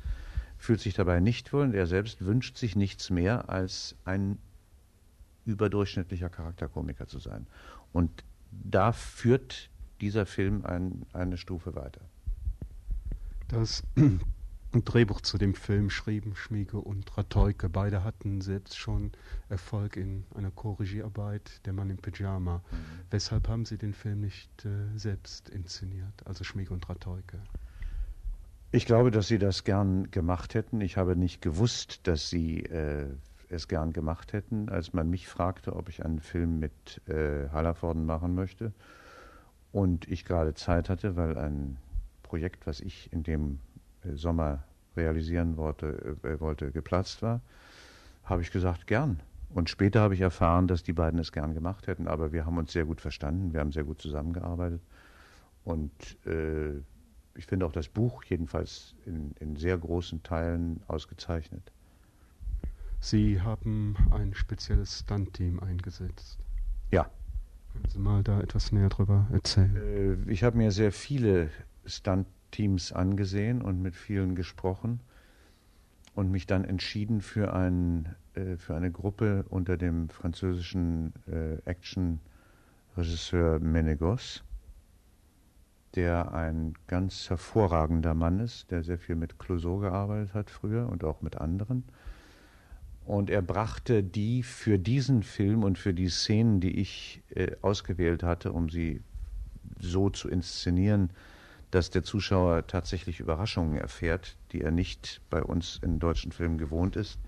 fühlt 0.57 0.79
sich 0.79 0.93
dabei 0.93 1.19
nicht 1.19 1.51
wohl 1.51 1.63
und 1.63 1.73
er 1.73 1.87
selbst 1.87 2.25
wünscht 2.25 2.57
sich 2.57 2.75
nichts 2.75 3.09
mehr 3.09 3.49
als 3.49 3.95
ein 4.05 4.37
überdurchschnittlicher 5.45 6.29
Charakterkomiker 6.29 7.07
zu 7.07 7.19
sein. 7.19 7.47
Und 7.91 8.23
da 8.49 8.91
führt 8.91 9.69
dieser 9.99 10.25
Film 10.25 10.65
ein, 10.65 11.05
eine 11.11 11.37
Stufe 11.37 11.75
weiter. 11.75 12.01
Das 13.49 13.83
Drehbuch 14.81 15.21
zu 15.21 15.37
dem 15.37 15.53
Film 15.53 15.89
schrieben 15.89 16.35
Schmiege 16.35 16.77
und 16.79 17.15
Rateuke. 17.15 17.69
Beide 17.69 18.03
hatten 18.03 18.41
selbst 18.41 18.77
schon 18.77 19.11
Erfolg 19.49 19.95
in 19.95 20.25
einer 20.33 20.49
Co-Regiearbeit, 20.49 21.61
Der 21.65 21.73
Mann 21.73 21.91
im 21.91 21.97
Pyjama. 21.97 22.57
Mhm. 22.57 22.75
Weshalb 23.11 23.47
haben 23.47 23.65
Sie 23.65 23.77
den 23.77 23.93
Film 23.93 24.21
nicht 24.21 24.65
äh, 24.65 24.69
selbst 24.97 25.49
inszeniert, 25.49 26.25
also 26.25 26.43
Schmiege 26.43 26.73
und 26.73 26.89
Rateuke? 26.89 27.39
Ich 28.71 28.87
glaube, 28.87 29.11
dass 29.11 29.27
Sie 29.27 29.37
das 29.37 29.63
gern 29.63 30.09
gemacht 30.09 30.55
hätten. 30.55 30.81
Ich 30.81 30.97
habe 30.97 31.15
nicht 31.15 31.41
gewusst, 31.41 32.07
dass 32.07 32.31
Sie 32.31 32.63
äh, 32.63 33.05
es 33.49 33.67
gern 33.67 33.93
gemacht 33.93 34.33
hätten, 34.33 34.69
als 34.69 34.93
man 34.93 35.09
mich 35.09 35.27
fragte, 35.27 35.75
ob 35.75 35.89
ich 35.89 36.03
einen 36.03 36.19
Film 36.19 36.57
mit 36.57 37.01
äh, 37.07 37.49
Hallervorden 37.49 38.05
machen 38.07 38.33
möchte. 38.33 38.73
Und 39.71 40.07
ich 40.07 40.25
gerade 40.25 40.55
Zeit 40.55 40.89
hatte, 40.89 41.15
weil 41.15 41.37
ein 41.37 41.77
Projekt, 42.23 42.65
was 42.65 42.79
ich 42.79 43.13
in 43.13 43.21
dem 43.21 43.59
Sommer 44.15 44.63
realisieren 44.95 45.57
wollte, 45.57 46.17
äh, 46.23 46.39
wollte, 46.39 46.71
geplatzt 46.71 47.21
war, 47.21 47.41
habe 48.23 48.41
ich 48.41 48.51
gesagt, 48.51 48.87
gern. 48.87 49.19
Und 49.49 49.69
später 49.69 50.01
habe 50.01 50.15
ich 50.15 50.21
erfahren, 50.21 50.67
dass 50.67 50.83
die 50.83 50.93
beiden 50.93 51.19
es 51.19 51.31
gern 51.31 51.53
gemacht 51.53 51.87
hätten. 51.87 52.07
Aber 52.07 52.31
wir 52.31 52.45
haben 52.45 52.57
uns 52.57 52.71
sehr 52.71 52.85
gut 52.85 53.01
verstanden, 53.01 53.53
wir 53.53 53.59
haben 53.59 53.71
sehr 53.71 53.83
gut 53.83 54.01
zusammengearbeitet. 54.01 54.81
Und 55.63 55.91
äh, 56.25 56.79
ich 57.35 57.45
finde 57.45 57.65
auch 57.65 57.71
das 57.71 57.87
Buch 57.87 58.23
jedenfalls 58.23 58.95
in, 59.05 59.31
in 59.39 59.55
sehr 59.55 59.77
großen 59.77 60.23
Teilen 60.23 60.81
ausgezeichnet. 60.87 61.71
Sie 62.99 63.41
haben 63.41 63.95
ein 64.11 64.33
spezielles 64.33 64.99
Stunt-Team 64.99 65.59
eingesetzt. 65.59 66.39
Ja. 66.91 67.09
Können 67.73 67.89
Sie 67.89 67.99
mal 67.99 68.23
da 68.23 68.39
etwas 68.39 68.71
näher 68.71 68.89
drüber 68.89 69.27
erzählen? 69.31 69.75
Äh, 70.27 70.31
ich 70.31 70.43
habe 70.43 70.57
mir 70.57 70.71
sehr 70.71 70.91
viele 70.91 71.49
Stunt-Teams 72.53 72.93
angesehen 72.93 73.61
und 73.61 73.81
mit 73.81 73.95
vielen 73.95 74.35
gesprochen 74.35 74.99
und 76.15 76.31
mich 76.31 76.45
dann 76.45 76.63
entschieden 76.63 77.21
für, 77.21 77.53
ein, 77.53 78.15
äh, 78.35 78.57
für 78.57 78.75
eine 78.75 78.91
Gruppe 78.91 79.45
unter 79.49 79.77
dem 79.77 80.09
französischen 80.09 81.13
äh, 81.27 81.57
Action-Regisseur 81.65 83.59
Menegos 83.59 84.43
der 85.95 86.33
ein 86.33 86.73
ganz 86.87 87.29
hervorragender 87.29 88.15
Mann 88.15 88.39
ist, 88.39 88.71
der 88.71 88.81
sehr 88.81 88.97
viel 88.97 89.13
mit 89.13 89.37
Clouseau 89.37 89.77
gearbeitet 89.77 90.33
hat 90.33 90.49
früher 90.49 90.89
und 90.89 91.03
auch 91.03 91.21
mit 91.21 91.37
anderen. 91.37 91.83
Und 93.05 93.29
er 93.29 93.43
brachte 93.43 94.01
die 94.01 94.41
für 94.41 94.79
diesen 94.79 95.21
Film 95.21 95.63
und 95.63 95.77
für 95.77 95.93
die 95.93 96.09
Szenen, 96.09 96.61
die 96.61 96.79
ich 96.79 97.21
äh, 97.35 97.51
ausgewählt 97.61 98.23
hatte, 98.23 98.53
um 98.53 98.69
sie 98.69 99.03
so 99.79 100.09
zu 100.09 100.29
inszenieren, 100.29 101.11
dass 101.73 101.89
der 101.89 102.03
Zuschauer 102.03 102.67
tatsächlich 102.67 103.19
Überraschungen 103.19 103.77
erfährt, 103.77 104.37
die 104.51 104.61
er 104.61 104.71
nicht 104.71 105.21
bei 105.29 105.41
uns 105.41 105.79
in 105.81 105.99
deutschen 105.99 106.31
Filmen 106.31 106.57
gewohnt 106.57 106.95
ist. 106.95 107.19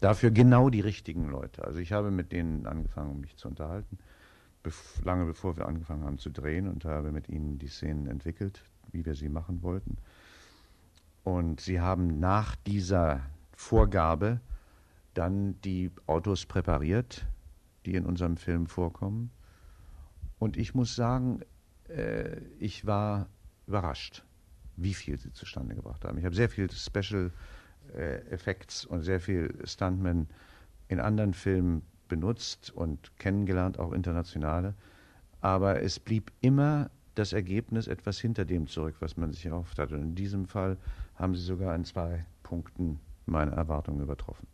Dafür 0.00 0.30
genau 0.30 0.70
die 0.70 0.80
richtigen 0.80 1.28
Leute. 1.28 1.64
Also 1.64 1.78
ich 1.78 1.92
habe 1.92 2.10
mit 2.10 2.32
denen 2.32 2.66
angefangen, 2.66 3.20
mich 3.20 3.36
zu 3.36 3.48
unterhalten 3.48 3.98
lange 5.04 5.26
bevor 5.26 5.56
wir 5.56 5.66
angefangen 5.66 6.04
haben 6.04 6.18
zu 6.18 6.30
drehen 6.30 6.68
und 6.68 6.84
habe 6.84 7.12
mit 7.12 7.28
ihnen 7.28 7.58
die 7.58 7.68
Szenen 7.68 8.06
entwickelt, 8.06 8.62
wie 8.92 9.04
wir 9.04 9.14
sie 9.14 9.28
machen 9.28 9.62
wollten. 9.62 9.98
Und 11.22 11.60
sie 11.60 11.80
haben 11.80 12.18
nach 12.20 12.56
dieser 12.56 13.22
Vorgabe 13.52 14.40
dann 15.14 15.60
die 15.62 15.90
Autos 16.06 16.46
präpariert, 16.46 17.26
die 17.86 17.94
in 17.94 18.04
unserem 18.04 18.36
Film 18.36 18.66
vorkommen. 18.66 19.30
Und 20.38 20.56
ich 20.56 20.74
muss 20.74 20.96
sagen, 20.96 21.40
äh, 21.88 22.38
ich 22.58 22.86
war 22.86 23.28
überrascht. 23.66 24.24
wie 24.76 24.94
viel 24.94 25.16
sie 25.18 25.32
zustande 25.32 25.74
gebracht 25.76 26.04
haben. 26.04 26.18
Ich 26.18 26.24
habe 26.24 26.34
sehr 26.34 26.48
viel 26.48 26.68
Special 26.70 27.30
äh, 27.94 28.16
Effects 28.30 28.84
und 28.84 29.02
sehr 29.02 29.20
viel 29.20 29.54
Stuntmen 29.64 30.28
in 30.88 30.98
anderen 30.98 31.32
Filmen 31.32 31.82
benutzt 32.08 32.72
und 32.72 33.16
kennengelernt, 33.18 33.78
auch 33.78 33.92
internationale. 33.92 34.74
Aber 35.40 35.80
es 35.82 36.00
blieb 36.00 36.32
immer 36.40 36.90
das 37.14 37.32
Ergebnis 37.32 37.86
etwas 37.86 38.18
hinter 38.18 38.44
dem 38.44 38.66
zurück, 38.66 38.96
was 39.00 39.16
man 39.16 39.32
sich 39.32 39.46
erhofft 39.46 39.78
hat. 39.78 39.92
Und 39.92 40.02
in 40.02 40.14
diesem 40.14 40.46
Fall 40.46 40.76
haben 41.14 41.34
sie 41.34 41.42
sogar 41.42 41.74
in 41.76 41.84
zwei 41.84 42.24
Punkten 42.42 42.98
meine 43.26 43.52
Erwartungen 43.52 44.00
übertroffen. 44.00 44.46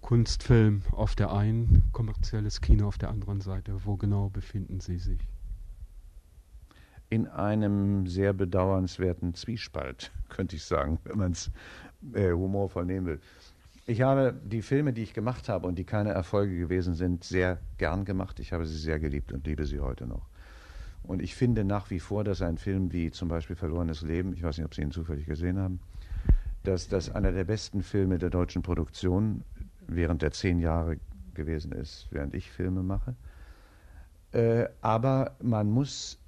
Kunstfilm 0.00 0.82
auf 0.92 1.14
der 1.14 1.32
einen, 1.32 1.84
kommerzielles 1.92 2.60
Kino 2.60 2.88
auf 2.88 2.98
der 2.98 3.10
anderen 3.10 3.40
Seite. 3.40 3.84
Wo 3.84 3.96
genau 3.96 4.28
befinden 4.28 4.80
Sie 4.80 4.98
sich? 4.98 5.20
In 7.10 7.28
einem 7.28 8.06
sehr 8.06 8.32
bedauernswerten 8.32 9.34
Zwiespalt, 9.34 10.10
könnte 10.28 10.56
ich 10.56 10.64
sagen, 10.64 10.98
wenn 11.04 11.18
man 11.18 11.32
es 11.32 11.50
äh, 12.12 12.32
humorvoll 12.32 12.86
nehmen 12.86 13.06
will. 13.06 13.20
Ich 13.86 14.00
habe 14.00 14.34
die 14.44 14.62
Filme, 14.62 14.94
die 14.94 15.02
ich 15.02 15.12
gemacht 15.12 15.48
habe 15.48 15.66
und 15.66 15.78
die 15.78 15.84
keine 15.84 16.10
Erfolge 16.10 16.56
gewesen 16.58 16.94
sind, 16.94 17.22
sehr 17.22 17.58
gern 17.76 18.06
gemacht. 18.06 18.40
Ich 18.40 18.52
habe 18.52 18.64
sie 18.64 18.78
sehr 18.78 18.98
geliebt 18.98 19.32
und 19.32 19.46
liebe 19.46 19.66
sie 19.66 19.80
heute 19.80 20.06
noch. 20.06 20.26
Und 21.02 21.20
ich 21.20 21.34
finde 21.34 21.64
nach 21.64 21.90
wie 21.90 22.00
vor, 22.00 22.24
dass 22.24 22.40
ein 22.40 22.56
Film 22.56 22.92
wie 22.92 23.10
zum 23.10 23.28
Beispiel 23.28 23.56
Verlorenes 23.56 24.00
Leben, 24.00 24.32
ich 24.32 24.42
weiß 24.42 24.56
nicht, 24.56 24.64
ob 24.64 24.74
Sie 24.74 24.80
ihn 24.80 24.90
zufällig 24.90 25.26
gesehen 25.26 25.58
haben, 25.58 25.80
dass 26.62 26.88
das 26.88 27.14
einer 27.14 27.30
der 27.30 27.44
besten 27.44 27.82
Filme 27.82 28.18
der 28.18 28.30
deutschen 28.30 28.62
Produktion 28.62 29.44
während 29.86 30.22
der 30.22 30.32
zehn 30.32 30.58
Jahre 30.60 30.96
gewesen 31.34 31.72
ist, 31.72 32.08
während 32.10 32.34
ich 32.34 32.50
Filme 32.50 32.82
mache. 32.82 33.14
Äh, 34.32 34.68
aber 34.80 35.36
man 35.42 35.70
muss 35.70 36.18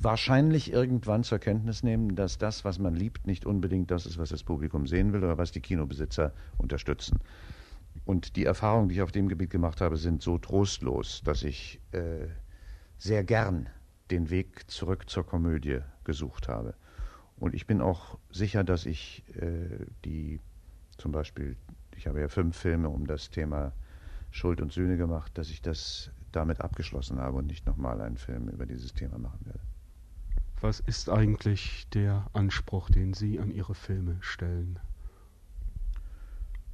wahrscheinlich 0.00 0.72
irgendwann 0.72 1.24
zur 1.24 1.38
Kenntnis 1.38 1.82
nehmen, 1.82 2.14
dass 2.14 2.38
das, 2.38 2.64
was 2.64 2.78
man 2.78 2.94
liebt, 2.94 3.26
nicht 3.26 3.46
unbedingt 3.46 3.90
das 3.90 4.06
ist, 4.06 4.18
was 4.18 4.30
das 4.30 4.42
Publikum 4.42 4.86
sehen 4.86 5.12
will 5.12 5.24
oder 5.24 5.38
was 5.38 5.52
die 5.52 5.60
Kinobesitzer 5.60 6.32
unterstützen. 6.56 7.18
Und 8.04 8.36
die 8.36 8.44
Erfahrungen, 8.44 8.88
die 8.88 8.96
ich 8.96 9.02
auf 9.02 9.12
dem 9.12 9.28
Gebiet 9.28 9.50
gemacht 9.50 9.80
habe, 9.80 9.96
sind 9.96 10.22
so 10.22 10.38
trostlos, 10.38 11.22
dass 11.24 11.42
ich 11.42 11.80
äh, 11.92 12.26
sehr 12.96 13.24
gern 13.24 13.68
den 14.10 14.30
Weg 14.30 14.70
zurück 14.70 15.08
zur 15.08 15.26
Komödie 15.26 15.80
gesucht 16.04 16.48
habe. 16.48 16.74
Und 17.36 17.54
ich 17.54 17.66
bin 17.66 17.80
auch 17.80 18.18
sicher, 18.30 18.64
dass 18.64 18.86
ich 18.86 19.24
äh, 19.36 19.86
die, 20.04 20.40
zum 20.96 21.12
Beispiel, 21.12 21.56
ich 21.96 22.06
habe 22.06 22.20
ja 22.20 22.28
fünf 22.28 22.56
Filme 22.56 22.88
um 22.88 23.06
das 23.06 23.30
Thema 23.30 23.72
Schuld 24.30 24.60
und 24.60 24.72
Sühne 24.72 24.96
gemacht, 24.96 25.36
dass 25.38 25.50
ich 25.50 25.62
das 25.62 26.10
damit 26.32 26.60
abgeschlossen 26.60 27.18
habe 27.18 27.38
und 27.38 27.46
nicht 27.46 27.66
nochmal 27.66 28.00
einen 28.00 28.16
Film 28.16 28.48
über 28.48 28.66
dieses 28.66 28.94
Thema 28.94 29.18
machen 29.18 29.44
werde. 29.44 29.60
Was 30.60 30.80
ist 30.80 31.08
eigentlich 31.08 31.88
der 31.90 32.26
Anspruch, 32.32 32.90
den 32.90 33.14
Sie 33.14 33.38
an 33.38 33.50
Ihre 33.50 33.74
Filme 33.74 34.16
stellen? 34.20 34.80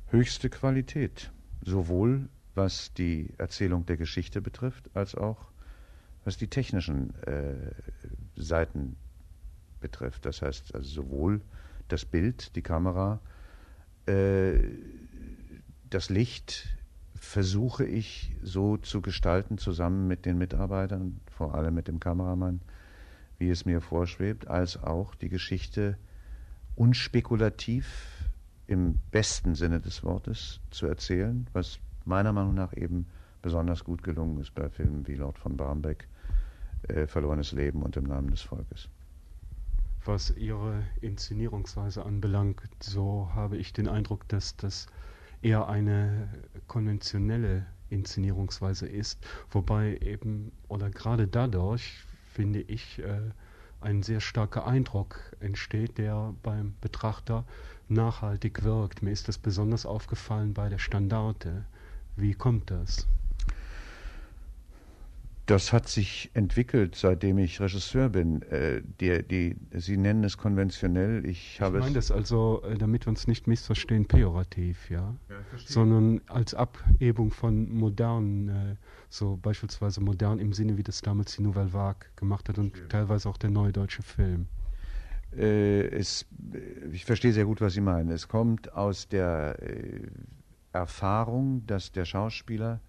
Höchste 0.09 0.49
Qualität, 0.49 1.31
sowohl 1.63 2.29
was 2.55 2.95
die 2.95 3.35
Erzählung 3.37 3.85
der 3.85 3.97
Geschichte 3.97 4.41
betrifft, 4.41 4.91
als 4.95 5.15
auch 5.15 5.51
was 6.25 6.37
die 6.39 6.49
technischen 6.49 7.15
äh, 7.25 7.73
Seiten 8.37 8.97
betrifft. 9.81 10.25
Das 10.25 10.41
heißt 10.41 10.75
also 10.75 10.89
sowohl 10.89 11.43
das 11.89 12.07
Bild, 12.07 12.57
die 12.57 12.63
Kamera, 12.63 13.21
äh, 14.07 14.61
das 15.91 16.09
Licht 16.09 16.69
versuche 17.25 17.85
ich 17.85 18.35
so 18.43 18.77
zu 18.77 19.01
gestalten, 19.01 19.59
zusammen 19.59 20.07
mit 20.07 20.25
den 20.27 20.39
Mitarbeitern, 20.39 21.21
vor 21.27 21.55
allem 21.55 21.75
mit 21.75 21.89
dem 21.89 21.99
Kameramann, 21.99 22.61
wie 23.39 23.51
es 23.51 23.65
mir 23.65 23.81
vorschwebt, 23.81 24.47
als 24.47 24.83
auch 24.83 25.15
die 25.15 25.29
Geschichte 25.29 25.99
unspekulativ 26.77 28.29
im 28.67 29.01
besten 29.11 29.55
Sinne 29.55 29.81
des 29.81 30.05
Wortes 30.05 30.61
zu 30.71 30.87
erzählen, 30.87 31.47
was 31.53 31.79
meiner 32.05 32.33
Meinung 32.33 32.55
nach 32.55 32.77
eben 32.77 33.07
besonders 33.43 33.85
gut 33.85 34.03
gelungen 34.03 34.39
ist 34.41 34.55
bei 34.55 34.69
Filmen 34.69 35.07
wie 35.07 35.15
Lord 35.15 35.39
von 35.39 35.57
Barmbek 35.57 36.09
äh, 36.89 37.07
verlorenes 37.07 37.53
Leben 37.53 37.83
und 37.83 37.97
im 37.97 38.05
Namen 38.05 38.31
des 38.31 38.43
Volkes. 38.43 38.89
Was 40.05 40.31
Ihre 40.37 40.83
Inszenierungsweise 41.01 42.05
anbelangt, 42.05 42.61
so 42.81 43.31
habe 43.35 43.57
ich 43.57 43.73
den 43.73 43.89
Eindruck, 43.89 44.29
dass 44.29 44.57
das 44.57 44.87
eher 45.45 45.69
eine 45.69 46.29
konventionelle 46.67 47.67
Inszenierungsweise 47.91 48.89
ist, 48.89 49.25
wobei 49.51 49.99
eben 49.99 50.53
oder 50.69 50.91
gerade 50.91 51.29
dadurch 51.29 52.03
finde 52.33 52.61
ich 52.63 52.99
äh, 52.99 53.21
ein 53.81 54.03
sehr 54.03 54.21
starker 54.21 54.67
Eindruck 54.67 55.21
entsteht, 55.41 55.99
der 55.99 56.35
beim 56.43 56.75
Betrachter 56.81 57.45
nachhaltig 57.89 58.65
wirkt. 58.65 59.03
Mir 59.03 59.11
ist 59.11 59.29
das 59.29 59.39
besonders 59.39 59.85
aufgefallen 59.85 60.55
bei 60.55 60.69
der 60.71 60.79
Standarte. 60.79 61.67
Wie 62.17 62.33
kommt 62.33 62.71
das? 62.71 63.07
Das 65.47 65.75
hat 65.75 65.89
sich 65.89 66.31
entwickelt, 66.33 66.95
seitdem 66.97 67.37
ich 67.37 67.61
Regisseur 67.61 68.09
bin. 68.09 68.41
Äh, 68.43 68.81
die, 68.99 69.23
die, 69.23 69.57
Sie 69.73 69.99
nennen 69.99 70.25
es 70.25 70.39
konventionell. 70.39 71.27
Ich, 71.27 71.61
habe 71.61 71.79
ich 71.79 71.85
meine 71.85 71.95
das 71.95 72.11
also, 72.11 72.63
äh, 72.63 72.79
damit 72.79 73.05
wir 73.05 73.11
uns 73.11 73.27
nicht 73.27 73.47
missverstehen, 73.47 74.07
pejorativ, 74.07 74.89
ja, 74.89 75.15
ja 75.29 75.37
sondern 75.67 76.23
als 76.29 76.55
Abhebung 76.55 77.31
von 77.31 77.71
modern, 77.71 78.49
äh, 78.49 78.77
so 79.11 79.37
beispielsweise 79.37 80.01
modern 80.01 80.39
im 80.39 80.55
Sinne, 80.55 80.79
wie 80.79 80.83
das 80.83 81.03
damals 81.03 81.37
die 81.37 81.43
Nouvelle 81.43 81.75
Vague 81.75 82.09
gemacht 82.17 82.49
hat 82.49 82.57
und 82.57 82.71
verstehe. 82.71 82.89
teilweise 82.89 83.29
auch 83.29 83.37
der 83.37 83.51
neue 83.51 83.73
deutsche 83.73 84.03
Film. 84.03 84.47
Äh, 85.37 85.89
es, 85.89 86.25
ich 86.91 87.05
verstehe 87.05 87.33
sehr 87.33 87.45
gut, 87.45 87.61
was 87.61 87.75
Sie 87.75 87.83
meinen. 87.83 88.11
Es 88.11 88.29
kommt 88.29 88.73
aus 88.73 89.09
der 89.09 89.57
äh, 89.61 90.07
Erfahrung, 90.73 91.67
dass 91.67 91.93
der 91.93 92.07
Schauspieler 92.07 92.81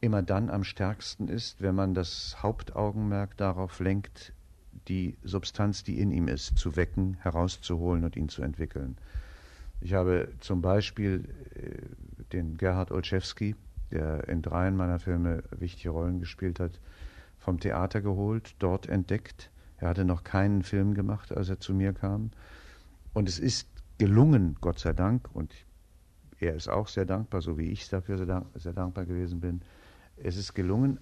immer 0.00 0.22
dann 0.22 0.50
am 0.50 0.64
stärksten 0.64 1.28
ist, 1.28 1.60
wenn 1.60 1.74
man 1.74 1.94
das 1.94 2.42
Hauptaugenmerk 2.42 3.36
darauf 3.36 3.80
lenkt, 3.80 4.32
die 4.88 5.16
Substanz, 5.24 5.84
die 5.84 5.98
in 6.00 6.10
ihm 6.10 6.28
ist, 6.28 6.58
zu 6.58 6.76
wecken, 6.76 7.14
herauszuholen 7.20 8.04
und 8.04 8.16
ihn 8.16 8.28
zu 8.28 8.42
entwickeln. 8.42 8.96
Ich 9.80 9.94
habe 9.94 10.32
zum 10.40 10.62
Beispiel 10.62 11.24
äh, 11.54 12.24
den 12.32 12.56
Gerhard 12.56 12.90
Olszewski, 12.90 13.56
der 13.90 14.28
in 14.28 14.42
dreien 14.42 14.76
meiner 14.76 14.98
Filme 14.98 15.42
wichtige 15.50 15.90
Rollen 15.90 16.20
gespielt 16.20 16.60
hat, 16.60 16.80
vom 17.38 17.60
Theater 17.60 18.00
geholt, 18.00 18.54
dort 18.58 18.88
entdeckt. 18.88 19.50
Er 19.78 19.88
hatte 19.88 20.04
noch 20.04 20.24
keinen 20.24 20.62
Film 20.62 20.94
gemacht, 20.94 21.36
als 21.36 21.48
er 21.48 21.60
zu 21.60 21.74
mir 21.74 21.92
kam. 21.92 22.30
Und 23.12 23.28
es 23.28 23.38
ist 23.38 23.68
gelungen, 23.98 24.56
Gott 24.60 24.78
sei 24.78 24.92
Dank, 24.92 25.28
und 25.34 25.52
er 26.40 26.54
ist 26.54 26.68
auch 26.68 26.88
sehr 26.88 27.04
dankbar, 27.04 27.40
so 27.40 27.56
wie 27.58 27.70
ich 27.70 27.88
dafür 27.88 28.18
sehr, 28.18 28.26
dank 28.26 28.46
sehr 28.54 28.72
dankbar 28.72 29.06
gewesen 29.06 29.40
bin, 29.40 29.62
es 30.16 30.36
ist 30.36 30.54
gelungen, 30.54 31.00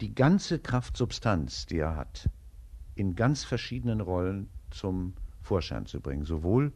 die 0.00 0.14
ganze 0.14 0.58
Kraftsubstanz, 0.58 1.66
die 1.66 1.78
er 1.78 1.96
hat, 1.96 2.28
in 2.94 3.14
ganz 3.14 3.44
verschiedenen 3.44 4.00
Rollen 4.00 4.48
zum 4.70 5.14
Vorschein 5.40 5.86
zu 5.86 6.00
bringen. 6.00 6.24
Sowohl 6.24 6.72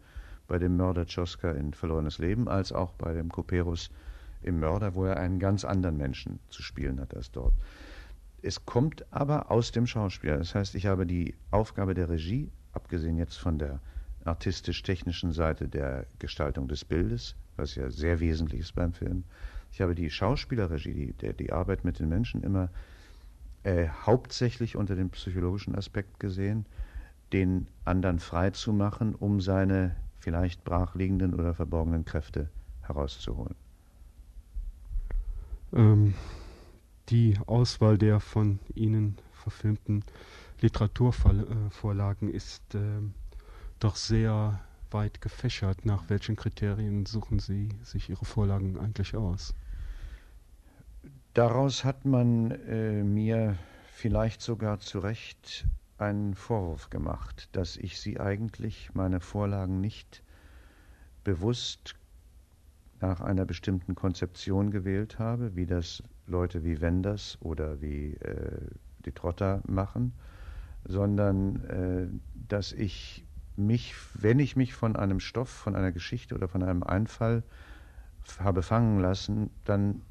bei 0.46 0.59
dem 0.59 0.76
Mörder 0.76 1.07
Tschoska 1.07 1.52
in 1.52 1.72
Verlorenes 1.72 2.18
Leben 2.18 2.48
als 2.48 2.72
auch 2.72 2.92
bei 2.94 3.12
dem 3.12 3.31
Koperus 3.31 3.90
im 4.42 4.61
Mörder, 4.61 4.94
wo 4.94 5.05
er 5.05 5.16
einen 5.16 5.38
ganz 5.38 5.64
anderen 5.64 5.96
Menschen 5.96 6.40
zu 6.50 6.62
spielen 6.62 7.00
hat 7.00 7.14
als 7.14 7.31
dort. 7.31 7.55
Es 8.42 8.66
kommt 8.66 9.05
aber 9.12 9.50
aus 9.50 9.70
dem 9.70 9.87
Schauspieler. 9.87 10.38
Das 10.38 10.55
heißt, 10.55 10.74
ich 10.74 10.87
habe 10.87 11.07
die 11.07 11.35
Aufgabe 11.52 11.94
der 11.94 12.09
Regie, 12.09 12.50
abgesehen 12.72 13.16
jetzt 13.16 13.37
von 13.37 13.59
der 13.59 13.81
artistisch-technischen 14.24 15.33
Seite 15.33 15.68
der 15.68 16.07
Gestaltung 16.18 16.66
des 16.68 16.85
Bildes, 16.85 17.37
was 17.57 17.74
ja 17.76 17.90
sehr 17.90 18.20
wesentlich 18.20 18.61
ist 18.61 18.74
beim 18.74 18.92
Film, 18.92 19.24
ich 19.72 19.80
habe 19.80 19.94
die 19.94 20.11
Schauspielerregie, 20.11 21.14
die, 21.20 21.32
die, 21.32 21.52
Arbeit 21.52 21.85
mit 21.85 21.98
den 21.98 22.08
Menschen 22.08 22.42
immer 22.42 22.68
äh, 23.62 23.88
hauptsächlich 23.88 24.76
unter 24.76 24.96
dem 24.96 25.11
psychologischen 25.11 25.74
Aspekt 25.74 26.20
gesehen, 26.20 26.66
den 27.32 27.66
anderen 27.85 28.18
frei 28.18 28.50
zu 28.50 28.72
machen, 28.72 29.14
um 29.14 29.40
seine 29.40 29.96
vielleicht 30.18 30.62
brachliegenden 30.64 31.35
oder 31.35 31.54
verborgenen 31.54 32.04
Kräfte 32.04 32.50
herauszuholen. 32.82 33.54
Ähm, 35.72 36.14
die 37.08 37.38
Auswahl 37.46 37.96
der 37.96 38.20
von 38.20 38.58
Ihnen 38.74 39.16
verfilmten 39.32 40.04
Literaturvorlagen 40.61 42.32
ist 42.32 42.74
äh, 42.74 43.00
doch 43.80 43.96
sehr 43.96 44.61
weit 44.90 45.20
gefächert. 45.20 45.87
Nach 45.87 46.08
welchen 46.08 46.37
Kriterien 46.37 47.06
suchen 47.06 47.38
Sie 47.38 47.70
sich 47.82 48.11
Ihre 48.11 48.24
Vorlagen 48.24 48.78
eigentlich 48.78 49.16
aus? 49.16 49.54
Daraus 51.35 51.85
hat 51.85 52.05
man 52.05 52.51
äh, 52.51 53.03
mir 53.03 53.57
vielleicht 53.95 54.42
sogar 54.42 54.81
zu 54.81 54.99
Recht 54.99 55.66
einen 55.97 56.35
Vorwurf 56.35 56.90
gemacht, 56.90 57.49
dass 57.53 57.79
ich 57.79 57.99
sie 58.01 58.21
eigentlich, 58.21 58.90
meine 58.92 59.21
Vorlagen 59.21 59.81
nicht 59.81 60.23
bewusst 61.25 61.95
nach 63.01 63.23
einer 63.23 63.47
bestimmten 63.47 63.95
Konzeption 63.95 64.71
gewählt 64.71 65.18
habe, 65.18 65.57
wie 65.57 65.64
das 65.64 66.03
Leute 66.27 66.64
wie 66.64 66.83
Wenders 66.83 67.38
oder 67.40 67.81
wie 67.81 68.14
äh, 68.14 68.59
die 69.07 69.12
Trotter 69.12 69.62
machen, 69.66 70.12
sondern 70.85 71.64
äh, 71.64 72.09
dass 72.49 72.73
ich 72.73 73.25
mich, 73.57 73.95
wenn 74.14 74.38
ich 74.38 74.55
mich 74.55 74.75
von 74.75 74.97
einem 74.97 75.18
Stoff, 75.18 75.49
von 75.49 75.77
einer 75.77 75.92
Geschichte 75.92 76.35
oder 76.35 76.49
von 76.49 76.62
einem 76.62 76.83
Einfall 76.83 77.42
habe 78.38 78.62
fangen 78.62 79.01
lassen, 79.01 79.51
dann 79.64 80.03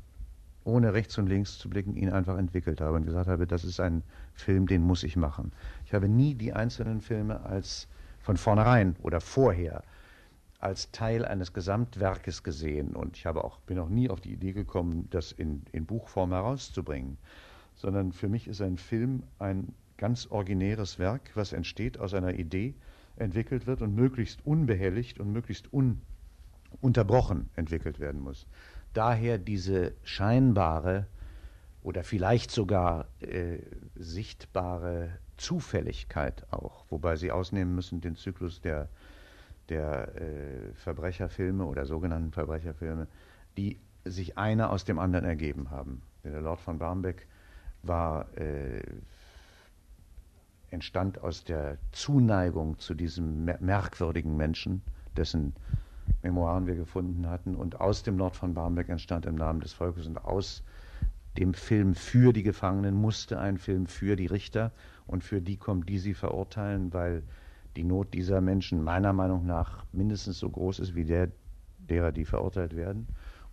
ohne 0.63 0.93
rechts 0.93 1.17
und 1.17 1.28
links 1.28 1.58
zu 1.58 1.69
blicken, 1.69 1.95
ihn 1.95 2.10
einfach 2.10 2.38
entwickelt 2.38 2.82
habe 2.82 2.97
und 2.97 3.06
gesagt 3.06 3.28
habe, 3.28 3.47
das 3.47 3.63
ist 3.63 3.80
ein 3.80 4.04
Film, 4.34 4.67
den 4.67 4.84
muss 4.84 5.04
ich 5.04 5.15
machen. 5.15 5.52
Ich 5.86 5.93
habe 5.93 6.08
nie 6.08 6.36
die 6.36 6.54
einzelnen 6.54 7.02
Filme 7.02 7.41
als 7.41 7.88
von 8.21 8.38
vornherein 8.38 8.95
oder 9.02 9.21
vorher 9.21 9.84
als 10.60 10.91
Teil 10.91 11.26
eines 11.26 11.54
Gesamtwerkes 11.54 12.43
gesehen 12.43 12.95
und 12.95 13.17
ich 13.17 13.26
habe 13.26 13.43
auch, 13.43 13.60
bin 13.62 13.80
auch 13.80 13.89
nie 13.89 14.10
auf 14.10 14.21
die 14.21 14.32
Idee 14.32 14.54
gekommen, 14.54 15.08
das 15.10 15.32
in, 15.32 15.63
in 15.71 15.88
Buchform 15.88 16.32
herauszubringen, 16.32 17.17
sondern 17.76 18.12
für 18.12 18.30
mich 18.30 18.47
ist 18.47 18.62
ein 18.62 18.78
Film 18.78 19.24
ein 19.39 19.74
ganz 19.97 20.28
originäres 20.30 21.00
Werk, 21.00 21.32
was 21.34 21.52
entsteht 21.52 22.00
aus 22.00 22.13
einer 22.13 22.36
Idee, 22.36 22.76
entwickelt 23.15 23.65
wird 23.65 23.82
und 23.82 23.95
möglichst 23.95 24.45
unbehelligt 24.45 25.19
und 25.19 25.32
möglichst 25.32 25.67
ununterbrochen 25.74 27.50
entwickelt 27.56 28.00
werden 28.00 28.21
muss. 28.21 28.45
Daher 28.94 29.38
diese 29.38 29.94
scheinbare 30.04 31.08
oder 31.84 32.04
vielleicht 32.04 32.52
sogar 32.52 33.08
äh, 33.22 33.60
sichtbare 33.96 35.18
Zufälligkeit 35.38 36.46
auch, 36.52 36.86
wobei 36.90 37.16
Sie 37.16 37.32
ausnehmen 37.32 37.74
müssen 37.74 38.02
den 38.02 38.16
Zyklus 38.16 38.62
der, 38.62 38.90
der 39.70 40.16
äh, 40.16 40.74
Verbrecherfilme 40.76 41.66
oder 41.66 41.86
sogenannten 41.86 42.32
Verbrecherfilme, 42.32 43.08
die 43.58 43.80
sich 44.06 44.38
einer 44.38 44.70
aus 44.70 44.84
dem 44.84 45.00
anderen 45.00 45.26
ergeben 45.26 45.72
haben. 45.72 46.02
Der 46.24 46.42
Lord 46.42 46.60
von 46.60 46.78
Barmbek 46.78 47.28
war, 47.84 48.28
äh, 48.38 48.82
entstand 50.70 51.22
aus 51.22 51.44
der 51.44 51.78
Zuneigung 51.92 52.80
zu 52.80 52.94
diesem 52.94 53.46
merkwürdigen 53.46 54.38
Menschen, 54.38 54.82
dessen 55.18 55.54
Memoiren 56.21 56.67
wir 56.67 56.76
gefunden 56.76 57.28
hatten. 57.30 57.56
Und 57.56 57.80
aus 57.82 58.04
dem 58.04 58.17
Lord 58.17 58.36
von 58.36 58.54
Barmbek 58.54 58.89
entstand 58.89 59.26
im 59.26 59.36
Namen 59.36 59.62
des 59.62 59.74
Volkes 59.74 60.08
und 60.08 60.24
aus 60.24 60.63
dem 61.38 61.54
Film 61.54 61.95
für 61.95 62.34
die 62.34 62.43
Gefangenen 62.43 62.95
musste 62.95 63.39
ein 63.39 63.58
Film 63.58 63.86
für 63.86 64.15
die 64.15 64.26
Richter 64.26 64.71
und 65.08 65.24
für 65.24 65.41
die 65.41 65.58
kommt, 65.58 65.88
die 65.88 65.97
sie 65.97 66.13
verurteilen, 66.13 66.93
weil 66.93 67.24
die 67.76 67.84
Not 67.84 68.13
dieser 68.13 68.41
Menschen 68.41 68.84
meiner 68.84 69.13
Meinung 69.13 69.45
nach 69.45 69.86
mindestens 69.93 70.39
so 70.39 70.50
groß 70.50 70.80
ist 70.80 70.95
wie 70.95 71.06
der 71.06 71.30
derer, 71.78 72.12
die 72.12 72.26
verurteilt 72.26 72.76
werden. 72.76 73.08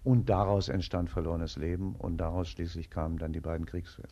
Und 0.04 0.28
daraus 0.28 0.68
entstand 0.68 1.10
verlorenes 1.10 1.56
Leben 1.56 1.94
und 1.96 2.18
daraus 2.18 2.48
schließlich 2.48 2.90
kamen 2.90 3.18
dann 3.18 3.32
die 3.32 3.40
beiden 3.40 3.66
Kriegsfilme, 3.66 4.08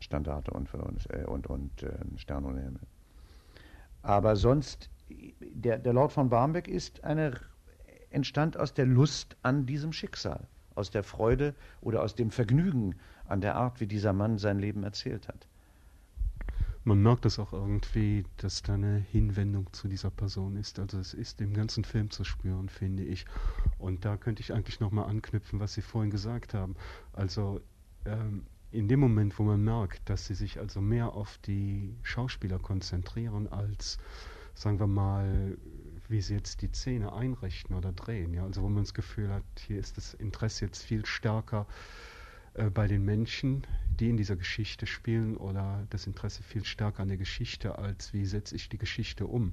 Standarte 0.00 0.50
und, 0.52 0.68
verlorenes, 0.68 1.06
äh, 1.06 1.24
und, 1.26 1.46
und 1.46 1.82
äh, 1.82 1.92
Stern 2.16 2.44
und 2.44 2.56
Himmel. 2.56 2.80
Aber 4.02 4.36
sonst, 4.36 4.90
der, 5.40 5.78
der 5.78 5.92
Lord 5.92 6.12
von 6.12 6.28
Barmbek 6.28 6.66
ist 6.66 7.04
eine 7.04 7.32
entstand 8.12 8.56
aus 8.56 8.74
der 8.74 8.86
Lust 8.86 9.36
an 9.42 9.66
diesem 9.66 9.92
Schicksal, 9.92 10.46
aus 10.74 10.90
der 10.90 11.02
Freude 11.02 11.54
oder 11.80 12.02
aus 12.02 12.14
dem 12.14 12.30
Vergnügen 12.30 12.96
an 13.26 13.40
der 13.40 13.56
Art, 13.56 13.80
wie 13.80 13.86
dieser 13.86 14.12
Mann 14.12 14.38
sein 14.38 14.58
Leben 14.58 14.84
erzählt 14.84 15.28
hat. 15.28 15.46
Man 16.84 17.00
merkt 17.00 17.26
es 17.26 17.38
auch 17.38 17.52
irgendwie, 17.52 18.24
dass 18.38 18.62
da 18.62 18.74
eine 18.74 18.96
Hinwendung 18.96 19.72
zu 19.72 19.86
dieser 19.86 20.10
Person 20.10 20.56
ist. 20.56 20.80
Also 20.80 20.98
es 20.98 21.14
ist 21.14 21.40
im 21.40 21.54
ganzen 21.54 21.84
Film 21.84 22.10
zu 22.10 22.24
spüren, 22.24 22.68
finde 22.68 23.04
ich. 23.04 23.24
Und 23.78 24.04
da 24.04 24.16
könnte 24.16 24.42
ich 24.42 24.52
eigentlich 24.52 24.80
nochmal 24.80 25.08
anknüpfen, 25.08 25.60
was 25.60 25.74
Sie 25.74 25.82
vorhin 25.82 26.10
gesagt 26.10 26.54
haben. 26.54 26.74
Also 27.12 27.60
ähm, 28.04 28.46
in 28.72 28.88
dem 28.88 29.00
Moment, 29.00 29.38
wo 29.38 29.44
man 29.44 29.62
merkt, 29.62 30.08
dass 30.08 30.26
sie 30.26 30.34
sich 30.34 30.58
also 30.58 30.80
mehr 30.80 31.12
auf 31.12 31.38
die 31.38 31.94
Schauspieler 32.02 32.58
konzentrieren 32.58 33.46
als, 33.46 33.98
sagen 34.54 34.80
wir 34.80 34.86
mal, 34.86 35.58
wie 36.12 36.20
sie 36.20 36.34
jetzt 36.34 36.62
die 36.62 36.68
Szene 36.68 37.12
einrichten 37.12 37.74
oder 37.74 37.92
drehen. 37.92 38.32
Ja? 38.34 38.44
Also 38.44 38.62
wo 38.62 38.68
man 38.68 38.84
das 38.84 38.94
Gefühl 38.94 39.30
hat, 39.30 39.42
hier 39.66 39.80
ist 39.80 39.96
das 39.96 40.14
Interesse 40.14 40.66
jetzt 40.66 40.84
viel 40.84 41.04
stärker 41.04 41.66
äh, 42.54 42.70
bei 42.70 42.86
den 42.86 43.04
Menschen, 43.04 43.66
die 43.98 44.10
in 44.10 44.16
dieser 44.16 44.36
Geschichte 44.36 44.86
spielen, 44.86 45.36
oder 45.36 45.84
das 45.90 46.06
Interesse 46.06 46.42
viel 46.42 46.64
stärker 46.64 47.02
an 47.02 47.08
der 47.08 47.16
Geschichte, 47.16 47.78
als 47.78 48.12
wie 48.12 48.24
setze 48.26 48.54
ich 48.54 48.68
die 48.68 48.78
Geschichte 48.78 49.26
um. 49.26 49.52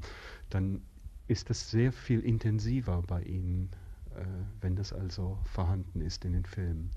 Dann 0.50 0.82
ist 1.28 1.50
das 1.50 1.72
sehr 1.72 1.92
viel 1.92 2.20
intensiver 2.20 3.02
bei 3.02 3.24
ihnen, 3.24 3.70
äh, 4.16 4.26
wenn 4.62 4.76
das 4.76 4.94
also 4.94 5.40
vorhanden 5.46 6.02
ist 6.02 6.26
in 6.26 6.34
den 6.34 6.46
Filmen. 6.46 6.92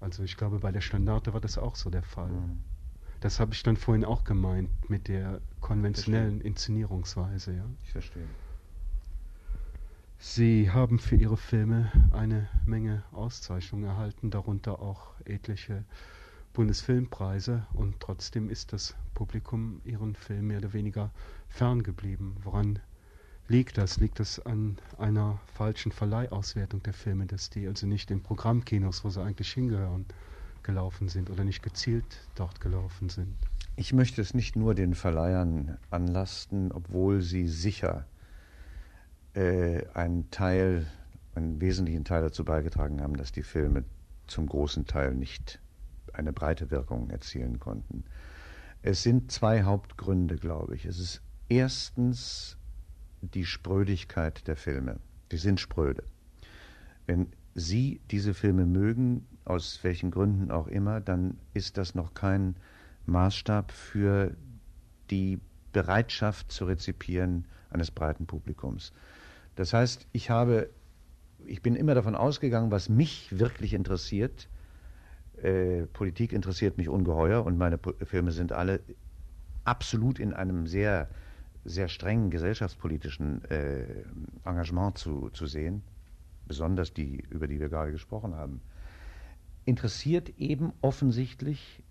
Also 0.00 0.22
ich 0.22 0.36
glaube, 0.36 0.58
bei 0.58 0.72
der 0.72 0.80
Standarte 0.80 1.32
war 1.32 1.40
das 1.40 1.58
auch 1.58 1.76
so 1.76 1.88
der 1.88 2.02
Fall. 2.02 2.30
Mhm. 2.30 2.60
Das 3.20 3.38
habe 3.38 3.54
ich 3.54 3.62
dann 3.62 3.76
vorhin 3.76 4.04
auch 4.04 4.24
gemeint 4.24 4.68
mit 4.90 5.06
der 5.06 5.40
konventionellen 5.60 6.40
Inszenierungsweise. 6.40 7.54
Ja. 7.54 7.64
Ich 7.84 7.92
verstehe. 7.92 8.26
Sie 10.24 10.70
haben 10.70 11.00
für 11.00 11.16
Ihre 11.16 11.36
Filme 11.36 11.90
eine 12.12 12.48
Menge 12.64 13.02
Auszeichnungen 13.10 13.86
erhalten, 13.86 14.30
darunter 14.30 14.80
auch 14.80 15.14
etliche 15.24 15.84
Bundesfilmpreise 16.52 17.66
und 17.74 17.98
trotzdem 17.98 18.48
ist 18.48 18.72
das 18.72 18.94
Publikum 19.14 19.80
Ihren 19.84 20.14
Film 20.14 20.46
mehr 20.46 20.58
oder 20.58 20.72
weniger 20.74 21.10
ferngeblieben. 21.48 22.36
Woran 22.44 22.78
liegt 23.48 23.78
das? 23.78 23.98
Liegt 23.98 24.20
das 24.20 24.38
an 24.38 24.78
einer 24.96 25.40
falschen 25.54 25.90
Verleihauswertung 25.90 26.84
der 26.84 26.94
Filme, 26.94 27.26
dass 27.26 27.50
die 27.50 27.66
also 27.66 27.88
nicht 27.88 28.12
in 28.12 28.22
Programmkinos, 28.22 29.04
wo 29.04 29.10
sie 29.10 29.20
eigentlich 29.20 29.52
hingehören, 29.52 30.06
gelaufen 30.62 31.08
sind 31.08 31.30
oder 31.30 31.42
nicht 31.42 31.64
gezielt 31.64 32.28
dort 32.36 32.60
gelaufen 32.60 33.08
sind? 33.08 33.34
Ich 33.74 33.92
möchte 33.92 34.20
es 34.20 34.34
nicht 34.34 34.54
nur 34.54 34.76
den 34.76 34.94
Verleihern 34.94 35.78
anlasten, 35.90 36.70
obwohl 36.70 37.22
sie 37.22 37.48
sicher 37.48 38.06
äh, 39.34 39.86
einen 39.94 40.30
Teil, 40.30 40.86
einen 41.34 41.60
wesentlichen 41.60 42.04
Teil 42.04 42.22
dazu 42.22 42.44
beigetragen 42.44 43.00
haben, 43.00 43.16
dass 43.16 43.32
die 43.32 43.42
Filme 43.42 43.84
zum 44.26 44.46
großen 44.46 44.86
Teil 44.86 45.14
nicht 45.14 45.60
eine 46.12 46.32
breite 46.32 46.70
Wirkung 46.70 47.10
erzielen 47.10 47.58
konnten. 47.58 48.04
Es 48.82 49.02
sind 49.02 49.30
zwei 49.30 49.62
Hauptgründe, 49.62 50.36
glaube 50.36 50.74
ich. 50.74 50.84
Es 50.84 50.98
ist 50.98 51.22
erstens 51.48 52.56
die 53.20 53.44
Sprödigkeit 53.44 54.46
der 54.48 54.56
Filme. 54.56 54.98
Die 55.30 55.36
sind 55.36 55.60
spröde. 55.60 56.04
Wenn 57.06 57.28
Sie 57.54 58.00
diese 58.10 58.34
Filme 58.34 58.66
mögen, 58.66 59.26
aus 59.44 59.80
welchen 59.82 60.10
Gründen 60.10 60.50
auch 60.50 60.68
immer, 60.68 61.00
dann 61.00 61.38
ist 61.52 61.76
das 61.78 61.94
noch 61.94 62.14
kein 62.14 62.56
Maßstab 63.06 63.72
für 63.72 64.34
die 65.10 65.40
Bereitschaft 65.72 66.50
zu 66.50 66.64
rezipieren 66.64 67.46
eines 67.70 67.90
breiten 67.90 68.26
Publikums. 68.26 68.92
Das 69.54 69.72
heißt, 69.72 70.06
ich 70.12 70.30
habe, 70.30 70.70
ich 71.44 71.62
bin 71.62 71.76
immer 71.76 71.94
davon 71.94 72.14
ausgegangen, 72.14 72.70
was 72.70 72.88
mich 72.88 73.38
wirklich 73.38 73.74
interessiert. 73.74 74.48
Äh, 75.42 75.86
Politik 75.86 76.32
interessiert 76.32 76.78
mich 76.78 76.88
ungeheuer 76.88 77.44
und 77.44 77.58
meine 77.58 77.78
Filme 78.02 78.32
sind 78.32 78.52
alle 78.52 78.80
absolut 79.64 80.18
in 80.18 80.32
einem 80.32 80.66
sehr, 80.66 81.08
sehr 81.64 81.88
strengen 81.88 82.30
gesellschaftspolitischen 82.30 83.44
äh, 83.50 84.04
Engagement 84.44 84.98
zu, 84.98 85.30
zu 85.30 85.46
sehen, 85.46 85.82
besonders 86.46 86.92
die, 86.92 87.22
über 87.30 87.46
die 87.46 87.60
wir 87.60 87.68
gerade 87.68 87.92
gesprochen 87.92 88.34
haben. 88.34 88.60
Interessiert 89.64 90.30
eben 90.38 90.72
offensichtlich 90.80 91.82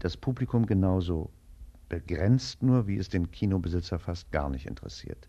das 0.00 0.16
Publikum 0.16 0.66
genauso 0.66 1.30
begrenzt 1.88 2.62
nur, 2.62 2.86
wie 2.86 2.96
es 2.96 3.08
den 3.08 3.30
Kinobesitzer 3.30 3.98
fast 3.98 4.32
gar 4.32 4.50
nicht 4.50 4.66
interessiert. 4.66 5.28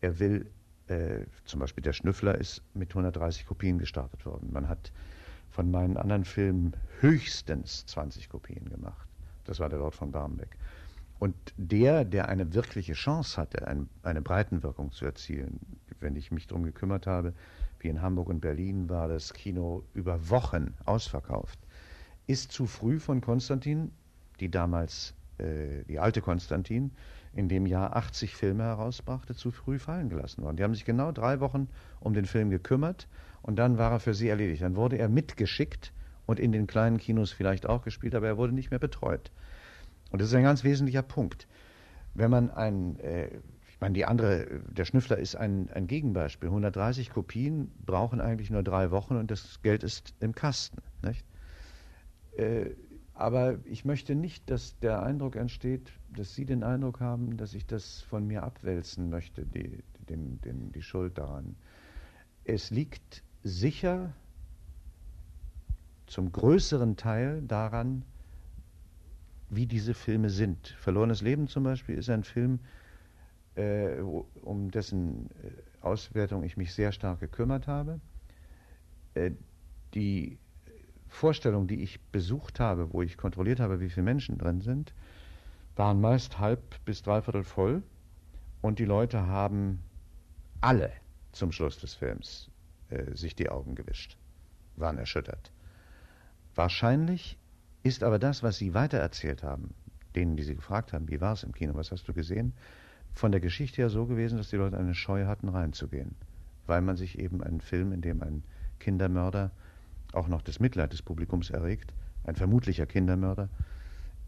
Er 0.00 0.18
will 0.20 0.50
äh, 0.88 1.26
zum 1.44 1.60
Beispiel 1.60 1.82
der 1.82 1.92
Schnüffler 1.92 2.36
ist 2.36 2.62
mit 2.74 2.90
130 2.90 3.46
Kopien 3.46 3.78
gestartet 3.78 4.24
worden. 4.26 4.52
Man 4.52 4.68
hat 4.68 4.92
von 5.50 5.70
meinen 5.70 5.96
anderen 5.96 6.24
Filmen 6.24 6.74
höchstens 7.00 7.86
20 7.86 8.28
Kopien 8.28 8.68
gemacht. 8.68 9.08
Das 9.44 9.60
war 9.60 9.68
der 9.68 9.78
Lord 9.78 9.94
von 9.94 10.10
Barmbek. 10.10 10.56
Und 11.18 11.34
der, 11.56 12.04
der 12.04 12.28
eine 12.28 12.52
wirkliche 12.52 12.92
Chance 12.92 13.40
hatte, 13.40 13.66
ein, 13.66 13.88
eine 14.02 14.20
Breitenwirkung 14.20 14.92
zu 14.92 15.06
erzielen, 15.06 15.60
wenn 16.00 16.14
ich 16.14 16.30
mich 16.30 16.46
darum 16.46 16.64
gekümmert 16.64 17.06
habe, 17.06 17.32
wie 17.80 17.88
in 17.88 18.02
Hamburg 18.02 18.28
und 18.28 18.40
Berlin 18.40 18.88
war 18.90 19.08
das 19.08 19.32
Kino 19.32 19.82
über 19.94 20.28
Wochen 20.28 20.74
ausverkauft, 20.84 21.58
ist 22.26 22.52
zu 22.52 22.66
früh 22.66 23.00
von 23.00 23.20
Konstantin, 23.20 23.92
die 24.40 24.50
damals, 24.50 25.14
äh, 25.38 25.84
die 25.84 25.98
alte 25.98 26.20
Konstantin, 26.20 26.90
in 27.36 27.48
dem 27.48 27.66
Jahr 27.66 27.94
80 27.94 28.34
Filme 28.34 28.64
herausbrachte, 28.64 29.34
zu 29.34 29.50
früh 29.50 29.78
fallen 29.78 30.08
gelassen 30.08 30.42
worden. 30.42 30.56
Die 30.56 30.64
haben 30.64 30.74
sich 30.74 30.86
genau 30.86 31.12
drei 31.12 31.40
Wochen 31.40 31.68
um 32.00 32.14
den 32.14 32.24
Film 32.24 32.48
gekümmert 32.48 33.08
und 33.42 33.56
dann 33.58 33.76
war 33.76 33.92
er 33.92 34.00
für 34.00 34.14
sie 34.14 34.28
erledigt. 34.28 34.62
Dann 34.62 34.74
wurde 34.74 34.96
er 34.96 35.10
mitgeschickt 35.10 35.92
und 36.24 36.40
in 36.40 36.50
den 36.50 36.66
kleinen 36.66 36.96
Kinos 36.96 37.32
vielleicht 37.32 37.66
auch 37.66 37.82
gespielt, 37.82 38.14
aber 38.14 38.26
er 38.26 38.38
wurde 38.38 38.54
nicht 38.54 38.70
mehr 38.70 38.80
betreut. 38.80 39.30
Und 40.10 40.22
das 40.22 40.28
ist 40.28 40.34
ein 40.34 40.44
ganz 40.44 40.64
wesentlicher 40.64 41.02
Punkt. 41.02 41.46
Wenn 42.14 42.30
man 42.30 42.50
ein, 42.50 42.98
äh, 43.00 43.26
ich 43.68 43.80
meine, 43.80 43.92
die 43.92 44.06
andere, 44.06 44.62
der 44.70 44.86
Schnüffler 44.86 45.18
ist 45.18 45.36
ein, 45.36 45.68
ein 45.74 45.86
Gegenbeispiel. 45.86 46.48
130 46.48 47.10
Kopien 47.10 47.70
brauchen 47.84 48.22
eigentlich 48.22 48.48
nur 48.48 48.62
drei 48.62 48.90
Wochen 48.90 49.16
und 49.16 49.30
das 49.30 49.60
Geld 49.62 49.82
ist 49.82 50.14
im 50.20 50.34
Kasten. 50.34 50.78
Nicht? 51.02 51.26
Äh, 52.38 52.70
Aber 53.16 53.58
ich 53.64 53.86
möchte 53.86 54.14
nicht, 54.14 54.50
dass 54.50 54.78
der 54.80 55.02
Eindruck 55.02 55.36
entsteht, 55.36 55.90
dass 56.14 56.34
Sie 56.34 56.44
den 56.44 56.62
Eindruck 56.62 57.00
haben, 57.00 57.38
dass 57.38 57.54
ich 57.54 57.66
das 57.66 58.02
von 58.02 58.26
mir 58.26 58.42
abwälzen 58.42 59.08
möchte, 59.08 59.46
die, 59.46 59.82
den, 60.10 60.38
den, 60.42 60.70
die 60.72 60.82
Schuld 60.82 61.16
daran. 61.16 61.56
Es 62.44 62.70
liegt 62.70 63.22
sicher 63.42 64.12
zum 66.06 66.30
größeren 66.30 66.98
Teil 66.98 67.40
daran, 67.40 68.04
wie 69.48 69.66
diese 69.66 69.94
Filme 69.94 70.28
sind. 70.28 70.68
Verlorenes 70.78 71.22
Leben 71.22 71.48
zum 71.48 71.64
Beispiel 71.64 71.96
ist 71.96 72.10
ein 72.10 72.22
Film, 72.22 72.60
äh, 73.54 73.98
um 74.42 74.70
dessen 74.70 75.30
äh, 75.42 75.52
Auswertung 75.80 76.42
ich 76.42 76.58
mich 76.58 76.74
sehr 76.74 76.92
stark 76.92 77.20
gekümmert 77.20 77.66
habe. 77.66 77.98
Äh, 79.14 79.30
die 79.94 80.38
Vorstellungen, 81.16 81.66
die 81.66 81.82
ich 81.82 82.00
besucht 82.12 82.60
habe, 82.60 82.92
wo 82.92 83.00
ich 83.02 83.16
kontrolliert 83.16 83.58
habe, 83.58 83.80
wie 83.80 83.88
viele 83.88 84.04
Menschen 84.04 84.36
drin 84.36 84.60
sind, 84.60 84.94
waren 85.74 86.00
meist 86.00 86.38
halb 86.38 86.84
bis 86.84 87.02
dreiviertel 87.02 87.42
voll 87.42 87.82
und 88.60 88.78
die 88.78 88.84
Leute 88.84 89.26
haben 89.26 89.82
alle 90.60 90.92
zum 91.32 91.52
Schluss 91.52 91.78
des 91.78 91.94
Films 91.94 92.50
äh, 92.90 93.14
sich 93.14 93.34
die 93.34 93.48
Augen 93.48 93.74
gewischt, 93.74 94.18
waren 94.76 94.98
erschüttert. 94.98 95.52
Wahrscheinlich 96.54 97.38
ist 97.82 98.02
aber 98.02 98.18
das, 98.18 98.42
was 98.42 98.58
Sie 98.58 98.74
weitererzählt 98.74 99.42
haben, 99.42 99.74
denen, 100.14 100.36
die 100.36 100.42
Sie 100.42 100.54
gefragt 100.54 100.92
haben, 100.92 101.08
wie 101.08 101.20
war 101.20 101.32
es 101.32 101.44
im 101.44 101.52
Kino, 101.52 101.74
was 101.74 101.92
hast 101.92 102.06
du 102.08 102.12
gesehen, 102.12 102.52
von 103.14 103.32
der 103.32 103.40
Geschichte 103.40 103.82
her 103.82 103.90
so 103.90 104.04
gewesen, 104.04 104.36
dass 104.36 104.50
die 104.50 104.56
Leute 104.56 104.76
eine 104.76 104.94
Scheu 104.94 105.24
hatten, 105.24 105.48
reinzugehen, 105.48 106.14
weil 106.66 106.82
man 106.82 106.96
sich 106.96 107.18
eben 107.18 107.42
einen 107.42 107.62
Film, 107.62 107.92
in 107.92 108.02
dem 108.02 108.22
ein 108.22 108.44
Kindermörder 108.78 109.50
auch 110.16 110.28
noch 110.28 110.42
das 110.42 110.60
Mitleid 110.60 110.92
des 110.92 111.02
Publikums 111.02 111.50
erregt, 111.50 111.92
ein 112.24 112.34
vermutlicher 112.34 112.86
Kindermörder, 112.86 113.48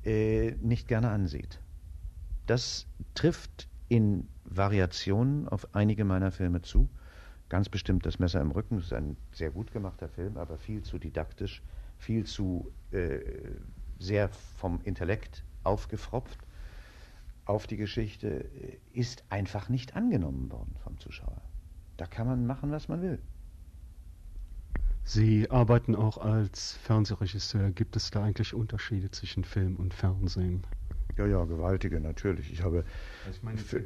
äh, 0.04 0.52
nicht 0.62 0.88
gerne 0.88 1.10
ansieht. 1.10 1.60
Das 2.46 2.86
trifft 3.14 3.68
in 3.88 4.28
Variationen 4.44 5.48
auf 5.48 5.74
einige 5.74 6.04
meiner 6.04 6.30
Filme 6.30 6.62
zu. 6.62 6.88
Ganz 7.48 7.68
bestimmt 7.68 8.04
Das 8.04 8.18
Messer 8.18 8.40
im 8.40 8.50
Rücken, 8.50 8.76
das 8.76 8.86
ist 8.86 8.92
ein 8.92 9.16
sehr 9.32 9.50
gut 9.50 9.72
gemachter 9.72 10.08
Film, 10.08 10.36
aber 10.36 10.58
viel 10.58 10.82
zu 10.82 10.98
didaktisch, 10.98 11.62
viel 11.96 12.24
zu 12.24 12.70
äh, 12.92 13.20
sehr 13.98 14.28
vom 14.28 14.80
Intellekt 14.84 15.44
aufgefropft 15.64 16.38
auf 17.46 17.66
die 17.66 17.78
Geschichte, 17.78 18.44
äh, 18.44 18.78
ist 18.92 19.24
einfach 19.30 19.68
nicht 19.70 19.96
angenommen 19.96 20.50
worden 20.50 20.76
vom 20.84 20.98
Zuschauer. 20.98 21.40
Da 21.96 22.06
kann 22.06 22.26
man 22.26 22.46
machen, 22.46 22.70
was 22.70 22.88
man 22.88 23.00
will. 23.02 23.18
Sie 25.08 25.50
arbeiten 25.50 25.96
auch 25.96 26.18
als 26.18 26.74
Fernsehregisseur. 26.82 27.70
Gibt 27.70 27.96
es 27.96 28.10
da 28.10 28.22
eigentlich 28.22 28.52
Unterschiede 28.52 29.10
zwischen 29.10 29.42
Film 29.42 29.76
und 29.76 29.94
Fernsehen? 29.94 30.64
Ja, 31.16 31.24
ja, 31.24 31.44
gewaltige 31.44 31.98
natürlich. 31.98 32.52
Ich 32.52 32.62
habe, 32.62 32.84
ich 33.30 33.42
meine, 33.42 33.56
für, 33.56 33.82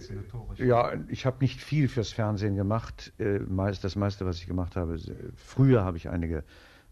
ja, 0.58 0.94
ich 1.06 1.24
habe 1.24 1.36
nicht 1.38 1.60
viel 1.60 1.86
fürs 1.86 2.10
Fernsehen 2.10 2.56
gemacht. 2.56 3.12
Äh, 3.18 3.38
das 3.80 3.94
meiste, 3.94 4.26
was 4.26 4.38
ich 4.38 4.48
gemacht 4.48 4.74
habe, 4.74 4.98
früher 5.36 5.84
habe 5.84 5.96
ich 5.96 6.08
einige 6.08 6.42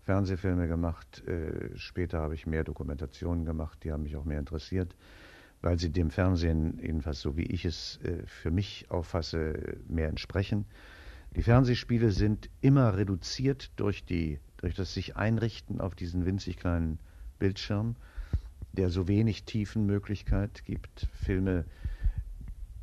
Fernsehfilme 0.04 0.68
gemacht. 0.68 1.26
Äh, 1.26 1.76
später 1.76 2.20
habe 2.20 2.36
ich 2.36 2.46
mehr 2.46 2.62
Dokumentationen 2.62 3.44
gemacht. 3.44 3.82
Die 3.82 3.90
haben 3.90 4.04
mich 4.04 4.14
auch 4.14 4.24
mehr 4.24 4.38
interessiert, 4.38 4.94
weil 5.60 5.76
sie 5.76 5.90
dem 5.90 6.10
Fernsehen 6.10 6.78
jedenfalls 6.80 7.20
so 7.20 7.36
wie 7.36 7.46
ich 7.46 7.64
es 7.64 7.98
äh, 8.04 8.24
für 8.26 8.52
mich 8.52 8.86
auffasse 8.90 9.76
mehr 9.88 10.08
entsprechen. 10.08 10.66
Die 11.36 11.42
Fernsehspiele 11.42 12.10
sind 12.10 12.50
immer 12.60 12.96
reduziert 12.96 13.70
durch, 13.76 14.04
die, 14.04 14.40
durch 14.56 14.74
das 14.74 14.94
sich 14.94 15.16
einrichten 15.16 15.80
auf 15.80 15.94
diesen 15.94 16.26
winzig 16.26 16.56
kleinen 16.56 16.98
Bildschirm, 17.38 17.94
der 18.72 18.90
so 18.90 19.06
wenig 19.06 19.44
Tiefenmöglichkeit 19.44 20.64
gibt. 20.64 21.08
Filme, 21.12 21.64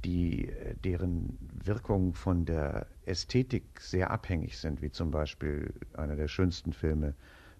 die, 0.05 0.51
deren 0.83 1.37
Wirkung 1.65 2.13
von 2.13 2.45
der 2.45 2.87
Ästhetik 3.05 3.81
sehr 3.81 4.11
abhängig 4.11 4.57
sind, 4.57 4.81
wie 4.81 4.91
zum 4.91 5.11
Beispiel 5.11 5.73
einer 5.93 6.15
der 6.15 6.29
schönsten 6.29 6.71
Filme 6.71 7.15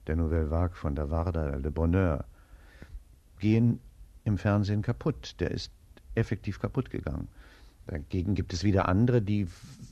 der 0.07 0.15
Nouvelle 0.15 0.49
Vague 0.49 0.75
von 0.75 0.95
der 0.95 1.09
Varda, 1.09 1.57
Le 1.57 1.71
Bonheur, 1.71 2.25
gehen 3.39 3.81
im 4.23 4.37
Fernsehen 4.37 4.81
kaputt. 4.81 5.35
Der 5.39 5.51
ist 5.51 5.71
effektiv 6.15 6.59
kaputt 6.59 6.89
gegangen. 6.89 7.27
Dagegen 7.87 8.35
gibt 8.35 8.53
es 8.53 8.63
wieder 8.63 8.87
andere, 8.87 9.21
die 9.21 9.47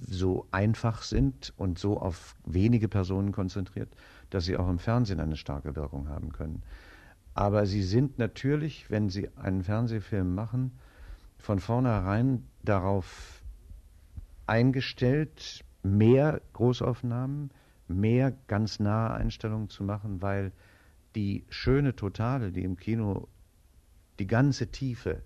so 0.07 0.47
einfach 0.51 1.01
sind 1.01 1.53
und 1.57 1.79
so 1.79 1.97
auf 1.99 2.35
wenige 2.45 2.87
Personen 2.87 3.31
konzentriert, 3.31 3.89
dass 4.29 4.45
sie 4.45 4.57
auch 4.57 4.69
im 4.69 4.79
Fernsehen 4.79 5.19
eine 5.19 5.37
starke 5.37 5.75
Wirkung 5.75 6.09
haben 6.09 6.31
können. 6.31 6.61
Aber 7.33 7.65
sie 7.65 7.83
sind 7.83 8.19
natürlich, 8.19 8.89
wenn 8.89 9.09
sie 9.09 9.29
einen 9.37 9.63
Fernsehfilm 9.63 10.35
machen, 10.35 10.77
von 11.37 11.59
vornherein 11.59 12.45
darauf 12.63 13.41
eingestellt, 14.47 15.63
mehr 15.83 16.41
Großaufnahmen, 16.53 17.51
mehr 17.87 18.33
ganz 18.47 18.79
nahe 18.79 19.11
Einstellungen 19.11 19.69
zu 19.69 19.83
machen, 19.83 20.21
weil 20.21 20.51
die 21.15 21.45
schöne 21.49 21.95
Totale, 21.95 22.51
die 22.51 22.63
im 22.63 22.77
Kino 22.77 23.27
die 24.19 24.27
ganze 24.27 24.67
Tiefe 24.67 25.21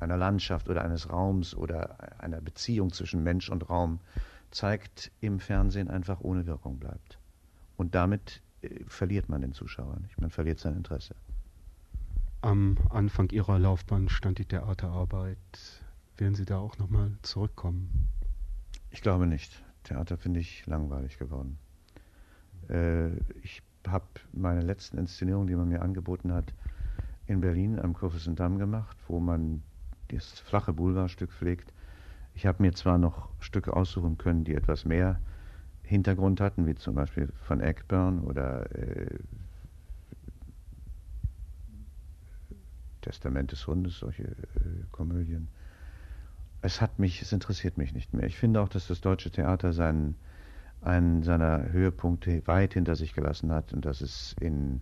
einer 0.00 0.16
Landschaft 0.16 0.68
oder 0.68 0.84
eines 0.84 1.10
Raums 1.10 1.54
oder 1.54 2.20
einer 2.20 2.40
Beziehung 2.40 2.92
zwischen 2.92 3.22
Mensch 3.22 3.48
und 3.48 3.68
Raum 3.68 4.00
zeigt, 4.50 5.10
im 5.20 5.40
Fernsehen 5.40 5.88
einfach 5.88 6.20
ohne 6.20 6.46
Wirkung 6.46 6.78
bleibt. 6.78 7.18
Und 7.76 7.94
damit 7.94 8.42
äh, 8.62 8.84
verliert 8.86 9.28
man 9.28 9.40
den 9.40 9.52
Zuschauer 9.52 9.98
nicht, 10.00 10.20
man 10.20 10.30
verliert 10.30 10.60
sein 10.60 10.74
Interesse. 10.74 11.14
Am 12.40 12.78
Anfang 12.90 13.30
Ihrer 13.30 13.58
Laufbahn 13.58 14.08
stand 14.08 14.38
die 14.38 14.44
Theaterarbeit. 14.44 15.38
Werden 16.16 16.36
Sie 16.36 16.44
da 16.44 16.58
auch 16.58 16.78
nochmal 16.78 17.10
zurückkommen? 17.22 18.08
Ich 18.90 19.02
glaube 19.02 19.26
nicht. 19.26 19.62
Theater 19.82 20.16
finde 20.16 20.40
ich 20.40 20.64
langweilig 20.66 21.18
geworden. 21.18 21.58
Äh, 22.68 23.16
ich 23.42 23.62
habe 23.86 24.06
meine 24.32 24.60
letzten 24.60 24.98
Inszenierungen, 24.98 25.48
die 25.48 25.56
man 25.56 25.68
mir 25.68 25.82
angeboten 25.82 26.32
hat, 26.32 26.52
in 27.26 27.40
Berlin 27.40 27.78
am 27.78 27.94
Kurfürstendamm 27.94 28.58
gemacht, 28.58 28.96
wo 29.08 29.20
man 29.20 29.62
das 30.08 30.40
flache 30.40 30.72
Boulevardstück 30.72 31.30
pflegt. 31.30 31.72
Ich 32.34 32.46
habe 32.46 32.62
mir 32.62 32.72
zwar 32.72 32.98
noch 32.98 33.28
Stücke 33.40 33.74
aussuchen 33.74 34.18
können, 34.18 34.44
die 34.44 34.54
etwas 34.54 34.84
mehr 34.84 35.20
Hintergrund 35.82 36.40
hatten, 36.40 36.66
wie 36.66 36.74
zum 36.74 36.94
Beispiel 36.94 37.28
von 37.44 37.60
Eckburn 37.60 38.20
oder 38.20 38.70
äh, 38.76 39.18
Testament 43.00 43.52
des 43.52 43.66
Hundes, 43.66 43.98
solche 43.98 44.24
äh, 44.24 44.34
Komödien. 44.92 45.48
Es 46.60 46.80
hat 46.80 46.98
mich, 46.98 47.22
es 47.22 47.32
interessiert 47.32 47.78
mich 47.78 47.94
nicht 47.94 48.12
mehr. 48.12 48.26
Ich 48.26 48.36
finde 48.36 48.60
auch, 48.60 48.68
dass 48.68 48.88
das 48.88 49.00
deutsche 49.00 49.30
Theater 49.30 49.72
seinen, 49.72 50.16
einen 50.82 51.22
seiner 51.22 51.72
Höhepunkte 51.72 52.46
weit 52.46 52.74
hinter 52.74 52.96
sich 52.96 53.14
gelassen 53.14 53.50
hat 53.52 53.72
und 53.72 53.84
dass 53.84 54.00
es 54.00 54.36
in 54.40 54.80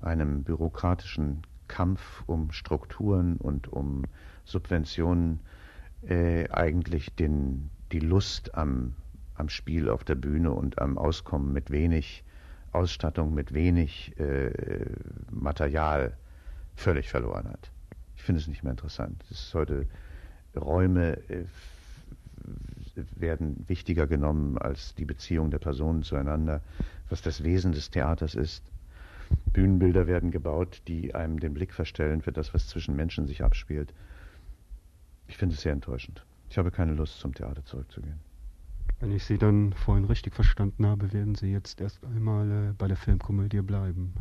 einem 0.00 0.44
bürokratischen 0.44 1.42
Kampf 1.68 2.22
um 2.26 2.50
Strukturen 2.50 3.36
und 3.36 3.68
um 3.68 4.04
Subventionen 4.44 5.40
äh, 6.08 6.48
eigentlich 6.50 7.14
den, 7.14 7.70
die 7.92 8.00
Lust 8.00 8.54
am, 8.54 8.94
am 9.34 9.48
Spiel 9.48 9.88
auf 9.88 10.04
der 10.04 10.14
Bühne 10.14 10.52
und 10.52 10.80
am 10.80 10.98
Auskommen 10.98 11.52
mit 11.52 11.70
wenig 11.70 12.24
Ausstattung, 12.72 13.34
mit 13.34 13.54
wenig 13.54 14.18
äh, 14.18 14.50
Material 15.30 16.16
völlig 16.76 17.08
verloren 17.08 17.48
hat. 17.48 17.70
Ich 18.16 18.22
finde 18.22 18.40
es 18.40 18.48
nicht 18.48 18.62
mehr 18.62 18.72
interessant. 18.72 19.24
Es 19.30 19.40
ist 19.40 19.54
heute 19.54 19.86
Räume 20.56 21.16
äh, 21.28 21.44
werden 23.16 23.64
wichtiger 23.68 24.06
genommen 24.06 24.58
als 24.58 24.94
die 24.94 25.04
Beziehung 25.04 25.50
der 25.50 25.58
Personen 25.58 26.02
zueinander, 26.02 26.62
was 27.08 27.22
das 27.22 27.44
Wesen 27.44 27.72
des 27.72 27.90
Theaters 27.90 28.34
ist. 28.34 28.64
Bühnenbilder 29.52 30.06
werden 30.06 30.30
gebaut, 30.30 30.82
die 30.88 31.14
einem 31.14 31.40
den 31.40 31.54
Blick 31.54 31.72
verstellen 31.72 32.22
für 32.22 32.32
das, 32.32 32.54
was 32.54 32.68
zwischen 32.68 32.96
Menschen 32.96 33.26
sich 33.26 33.42
abspielt. 33.42 33.92
Ich 35.26 35.36
finde 35.36 35.54
es 35.54 35.62
sehr 35.62 35.72
enttäuschend. 35.72 36.24
Ich 36.50 36.58
habe 36.58 36.70
keine 36.70 36.94
Lust, 36.94 37.18
zum 37.18 37.34
Theater 37.34 37.64
zurückzugehen. 37.64 38.20
Wenn 39.00 39.12
ich 39.12 39.24
Sie 39.24 39.38
dann 39.38 39.72
vorhin 39.72 40.04
richtig 40.04 40.34
verstanden 40.34 40.86
habe, 40.86 41.12
werden 41.12 41.34
Sie 41.34 41.52
jetzt 41.52 41.80
erst 41.80 42.04
einmal 42.04 42.50
äh, 42.50 42.72
bei 42.76 42.88
der 42.88 42.96
Filmkomödie 42.96 43.60
bleiben. 43.60 44.14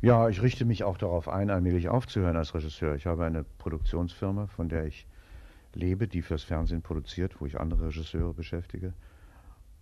Ja, 0.00 0.28
ich 0.28 0.40
richte 0.42 0.64
mich 0.64 0.84
auch 0.84 0.96
darauf 0.96 1.28
ein, 1.28 1.50
allmählich 1.50 1.88
aufzuhören 1.88 2.36
als 2.36 2.54
Regisseur. 2.54 2.94
Ich 2.94 3.06
habe 3.06 3.24
eine 3.24 3.44
Produktionsfirma, 3.58 4.46
von 4.46 4.68
der 4.68 4.86
ich 4.86 5.06
lebe, 5.74 6.06
die 6.06 6.22
fürs 6.22 6.44
Fernsehen 6.44 6.82
produziert, 6.82 7.40
wo 7.40 7.46
ich 7.46 7.60
andere 7.60 7.88
Regisseure 7.88 8.32
beschäftige. 8.32 8.94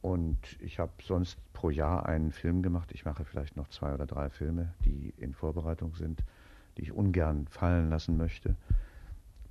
Und 0.03 0.39
ich 0.61 0.79
habe 0.79 0.93
sonst 1.03 1.39
pro 1.53 1.71
Jahr 1.71 2.07
einen 2.07 2.31
Film 2.31 2.63
gemacht. 2.63 2.93
Ich 2.93 3.05
mache 3.05 3.25
vielleicht 3.25 3.57
noch 3.57 3.69
zwei 3.69 3.93
oder 3.95 4.07
drei 4.07 4.31
Filme, 4.31 4.73
die 4.85 5.13
in 5.17 5.35
Vorbereitung 5.35 5.95
sind, 5.95 6.23
die 6.77 6.83
ich 6.83 6.93
ungern 6.93 7.47
fallen 7.49 7.91
lassen 7.91 8.17
möchte. 8.17 8.57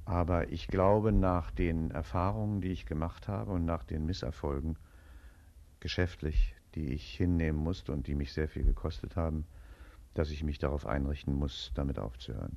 Aber 0.05 0.49
ich 0.49 0.67
glaube, 0.67 1.11
nach 1.11 1.51
den 1.51 1.91
Erfahrungen, 1.91 2.61
die 2.61 2.69
ich 2.69 2.85
gemacht 2.85 3.27
habe 3.27 3.51
und 3.51 3.65
nach 3.65 3.83
den 3.83 4.05
Misserfolgen 4.05 4.77
geschäftlich, 5.79 6.55
die 6.75 6.93
ich 6.93 7.15
hinnehmen 7.15 7.59
musste 7.59 7.91
und 7.91 8.07
die 8.07 8.15
mich 8.15 8.31
sehr 8.33 8.47
viel 8.47 8.63
gekostet 8.63 9.15
haben, 9.15 9.45
dass 10.13 10.29
ich 10.29 10.43
mich 10.43 10.59
darauf 10.59 10.85
einrichten 10.85 11.33
muss, 11.33 11.71
damit 11.73 11.99
aufzuhören. 11.99 12.55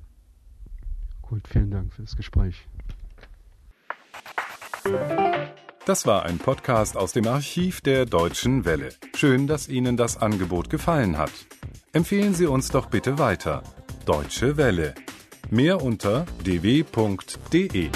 Gut, 1.21 1.47
vielen 1.47 1.71
Dank 1.71 1.93
für 1.93 2.03
das 2.03 2.15
Gespräch. 2.15 2.67
Das 5.89 6.05
war 6.05 6.23
ein 6.23 6.37
Podcast 6.37 6.95
aus 6.95 7.13
dem 7.13 7.27
Archiv 7.27 7.81
der 7.81 8.05
Deutschen 8.05 8.63
Welle. 8.63 8.89
Schön, 9.15 9.47
dass 9.47 9.67
Ihnen 9.67 9.97
das 9.97 10.17
Angebot 10.17 10.69
gefallen 10.69 11.17
hat. 11.17 11.31
Empfehlen 11.93 12.35
Sie 12.35 12.45
uns 12.45 12.69
doch 12.69 12.85
bitte 12.85 13.17
weiter. 13.17 13.63
Deutsche 14.05 14.55
Welle. 14.55 14.93
Mehr 15.49 15.81
unter 15.81 16.27
dw.de. 16.45 17.89